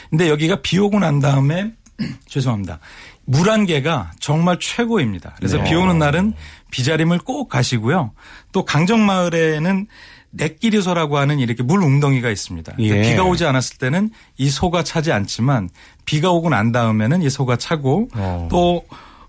근데 0.08 0.30
여기가 0.30 0.62
비 0.62 0.78
오고 0.78 0.98
난 0.98 1.20
다음에 1.20 1.72
죄송합니다. 2.26 2.78
물 3.26 3.50
안개가 3.50 4.12
정말 4.18 4.58
최고입니다. 4.58 5.34
그래서 5.36 5.58
네. 5.58 5.64
비 5.64 5.74
오는 5.74 5.98
날은 5.98 6.32
비자림을 6.70 7.18
꼭 7.18 7.50
가시고요. 7.50 8.12
또 8.52 8.64
강정마을에는 8.64 9.86
넷끼리소라고 10.32 11.18
하는 11.18 11.38
이렇게 11.38 11.62
물 11.62 11.82
웅덩이가 11.82 12.30
있습니다. 12.30 12.74
예. 12.80 13.02
비가 13.02 13.24
오지 13.24 13.44
않았을 13.44 13.78
때는 13.78 14.10
이 14.38 14.50
소가 14.50 14.82
차지 14.82 15.12
않지만 15.12 15.68
비가 16.04 16.30
오고 16.30 16.48
난 16.50 16.72
다음에는 16.72 17.22
이 17.22 17.30
소가 17.30 17.56
차고 17.56 18.08
어. 18.14 18.48
또 18.50 18.84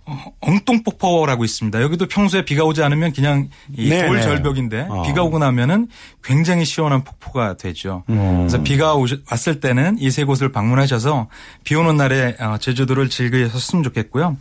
어, 0.05 0.17
엉뚱폭포라고 0.41 1.45
있습니다. 1.45 1.81
여기도 1.81 2.07
평소에 2.07 2.43
비가 2.43 2.65
오지 2.65 2.83
않으면 2.83 3.13
그냥 3.13 3.49
이 3.77 3.87
네네. 3.87 4.07
돌 4.07 4.21
절벽인데 4.21 4.87
어. 4.89 5.03
비가 5.03 5.23
오고 5.23 5.39
나면은 5.39 5.87
굉장히 6.21 6.65
시원한 6.65 7.05
폭포가 7.05 7.55
되죠. 7.55 8.03
음. 8.09 8.39
그래서 8.39 8.61
비가 8.63 8.95
오시, 8.95 9.23
왔을 9.31 9.59
때는 9.61 9.97
이 9.99 10.09
세 10.09 10.25
곳을 10.25 10.51
방문하셔서 10.51 11.29
비 11.63 11.75
오는 11.75 11.95
날에 11.95 12.35
어, 12.39 12.57
제주도를 12.59 13.09
즐기셨으면 13.09 13.83
좋겠고요. 13.83 14.35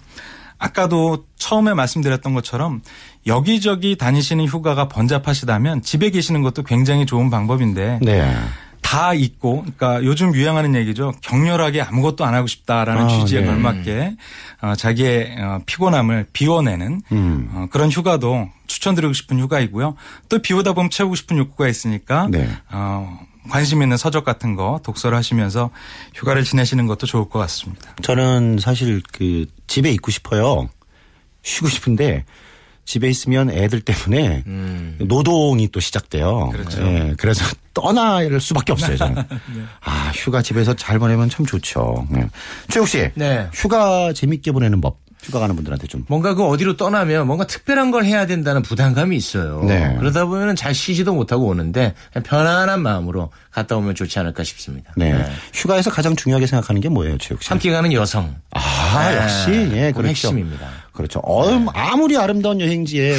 아까도 0.58 1.24
처음에 1.36 1.74
말씀드렸던 1.74 2.34
것처럼 2.34 2.82
여기저기 3.26 3.96
다니시는 3.96 4.46
휴가가 4.46 4.88
번잡하시다면 4.88 5.82
집에 5.82 6.10
계시는 6.10 6.42
것도 6.42 6.62
굉장히 6.62 7.06
좋은 7.06 7.30
방법인데 7.30 8.00
네. 8.02 8.34
다 8.80 9.14
있고, 9.14 9.62
그러니까 9.62 10.04
요즘 10.04 10.34
유행하는 10.34 10.74
얘기죠. 10.74 11.12
격렬하게 11.22 11.80
아무것도 11.80 12.24
안 12.24 12.34
하고 12.34 12.46
싶다라는 12.46 13.04
아, 13.04 13.08
취지에 13.08 13.40
네. 13.40 13.46
걸맞게 13.46 14.16
어, 14.60 14.74
자기의 14.74 15.36
어, 15.40 15.60
피곤함을 15.64 16.26
비워내는 16.32 17.00
음. 17.12 17.50
어, 17.54 17.66
그런 17.70 17.90
휴가도 17.90 18.50
추천드리고 18.66 19.12
싶은 19.12 19.38
휴가이고요. 19.38 19.94
또 20.28 20.38
비오다 20.40 20.72
보면 20.74 20.90
채우고 20.90 21.14
싶은 21.14 21.38
욕구가 21.38 21.68
있으니까 21.68 22.28
네. 22.30 22.48
어, 22.70 23.18
관심 23.48 23.82
있는 23.82 23.96
서적 23.96 24.24
같은 24.24 24.56
거 24.56 24.80
독서를 24.82 25.16
하시면서 25.16 25.70
휴가를 26.14 26.44
지내시는 26.44 26.86
것도 26.86 27.06
좋을 27.06 27.28
것 27.28 27.38
같습니다. 27.38 27.94
저는 28.02 28.58
사실 28.60 29.00
그 29.12 29.46
집에 29.68 29.90
있고 29.90 30.10
싶어요. 30.10 30.68
쉬고 31.42 31.68
싶은데 31.68 32.24
집에 32.84 33.08
있으면 33.08 33.50
애들 33.50 33.80
때문에 33.80 34.44
노동이 34.98 35.68
또 35.68 35.80
시작돼요. 35.80 36.50
그렇죠. 36.50 36.82
예, 36.82 37.14
그래서 37.16 37.44
떠날 37.74 38.40
수밖에 38.40 38.72
없어요. 38.72 38.96
저는. 38.96 39.22
아 39.80 40.10
휴가 40.14 40.42
집에서 40.42 40.74
잘 40.74 40.98
보내면 40.98 41.30
참 41.30 41.46
좋죠. 41.46 42.06
예. 42.16 42.28
최욱 42.68 42.88
씨, 42.88 43.10
네. 43.14 43.48
휴가 43.52 44.12
재밌게 44.12 44.52
보내는 44.52 44.80
법. 44.80 45.00
휴가 45.22 45.38
가는 45.38 45.54
분들한테 45.54 45.86
좀. 45.86 46.04
뭔가 46.08 46.34
그 46.34 46.44
어디로 46.44 46.76
떠나면 46.76 47.28
뭔가 47.28 47.46
특별한 47.46 47.92
걸 47.92 48.04
해야 48.04 48.26
된다는 48.26 48.60
부담감이 48.60 49.16
있어요. 49.16 49.62
네. 49.62 49.94
그러다 50.00 50.24
보면 50.24 50.56
잘 50.56 50.74
쉬지도 50.74 51.14
못하고 51.14 51.46
오는데 51.46 51.94
그냥 52.12 52.24
편안한 52.24 52.82
마음으로 52.82 53.30
갔다 53.52 53.76
오면 53.76 53.94
좋지 53.94 54.18
않을까 54.18 54.42
싶습니다. 54.42 54.92
네. 54.96 55.12
네. 55.12 55.24
휴가에서 55.54 55.92
가장 55.92 56.16
중요하게 56.16 56.48
생각하는 56.48 56.80
게 56.80 56.88
뭐예요, 56.88 57.18
최욱 57.18 57.40
씨? 57.40 57.50
함께 57.50 57.70
가는 57.70 57.92
여성. 57.92 58.34
아, 58.50 59.10
네. 59.10 59.16
역시, 59.18 59.50
예, 59.76 59.92
그렇죠. 59.92 60.08
핵심입니다. 60.08 60.68
그렇죠. 60.92 61.20
어, 61.20 61.48
아무리 61.72 62.16
아름다운 62.16 62.60
여행지에. 62.60 63.16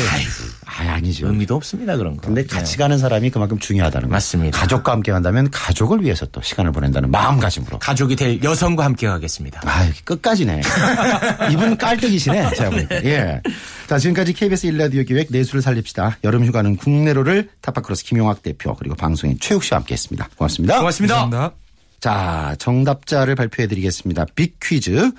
아, 0.66 0.94
아니죠. 0.94 1.28
의미도 1.28 1.56
없습니다 1.56 1.98
그런 1.98 2.16
거. 2.18 2.22
근데 2.22 2.46
같이 2.46 2.74
네. 2.74 2.78
가는 2.78 2.98
사람이 2.98 3.32
그만큼 3.32 3.58
중요하다는 3.60 4.10
거. 4.10 4.14
맞습니다. 4.14 4.60
가족과 4.60 4.92
함께 4.92 5.12
간다면 5.12 5.50
가족을 5.50 6.04
위해서 6.04 6.26
또 6.28 6.42
시간을 6.42 6.72
보낸다는 6.72 7.10
마음가짐으로. 7.12 7.80
가족이 7.80 8.16
될 8.16 8.44
여성과 8.44 8.86
함께 8.86 9.08
가겠습니다. 9.08 9.62
아, 9.66 9.90
끝까지네. 10.06 10.62
이분 11.52 11.78
깔때기시네. 11.78 12.56
제가 12.56 12.70
보니까. 12.70 13.04
예. 13.06 13.42
자, 13.88 13.98
지금까지 13.98 14.34
KBS 14.34 14.68
일라디오 14.68 15.04
기획 15.04 15.28
내수를 15.32 15.62
살립시다. 15.62 16.18
여름 16.24 16.46
휴가는 16.46 16.76
국내로를 16.76 17.50
타파크로스 17.62 18.06
김용학 18.06 18.44
대표 18.44 18.76
그리고 18.76 18.96
방송인 18.96 19.38
최욱 19.40 19.64
씨와 19.64 19.80
함께 19.80 19.94
했습니다. 19.94 20.30
고맙습니다. 20.38 20.78
고맙습니다. 20.78 21.54
자, 22.00 22.56
정답자를 22.60 23.36
발표해 23.36 23.68
드리겠습니다. 23.68 24.26
big 24.36 24.60
퀴즈. 24.62 25.12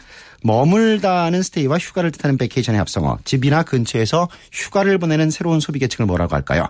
머물다는 0.45 1.43
stay와 1.43 1.79
휴가를 1.79 2.13
뜻하는 2.13 2.39
vacation의 2.39 2.79
합성어. 2.79 3.19
집이나 3.25 3.63
근처에서 3.63 4.29
휴가를 4.53 4.99
보내는 4.99 5.31
새로운 5.31 5.59
소비 5.59 5.79
계층을 5.79 6.07
뭐라고 6.07 6.37
할까요? 6.37 6.69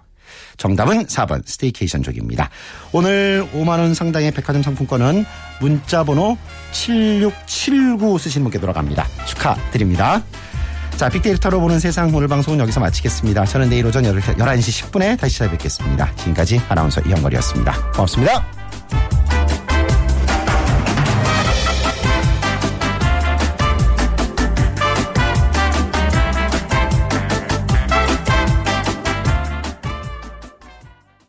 정답은 0.56 1.06
4번 1.06 1.46
staycation족입니다. 1.46 2.50
오늘 2.92 3.46
5만 3.52 3.80
원 3.80 3.92
상당의 3.92 4.30
백화점 4.30 4.62
상품권은 4.62 5.24
문자 5.60 6.04
번호 6.04 6.38
7679 6.72 8.18
쓰시는 8.18 8.44
분께 8.44 8.58
돌아갑니다. 8.58 9.06
축하드립니다. 9.26 10.22
자, 10.96 11.08
빅데이터로 11.08 11.60
보는 11.60 11.80
세상 11.80 12.14
오늘 12.14 12.28
방송은 12.28 12.60
여기서 12.60 12.78
마치겠습니다. 12.78 13.44
저는 13.44 13.68
내일 13.68 13.84
오전 13.86 14.04
11시 14.04 14.90
10분에 14.90 15.18
다시 15.18 15.38
찾아뵙겠습니다. 15.38 16.14
지금까지 16.14 16.60
아나운서 16.68 17.00
이영걸이었습니다. 17.00 17.90
고맙습니다. 17.92 18.63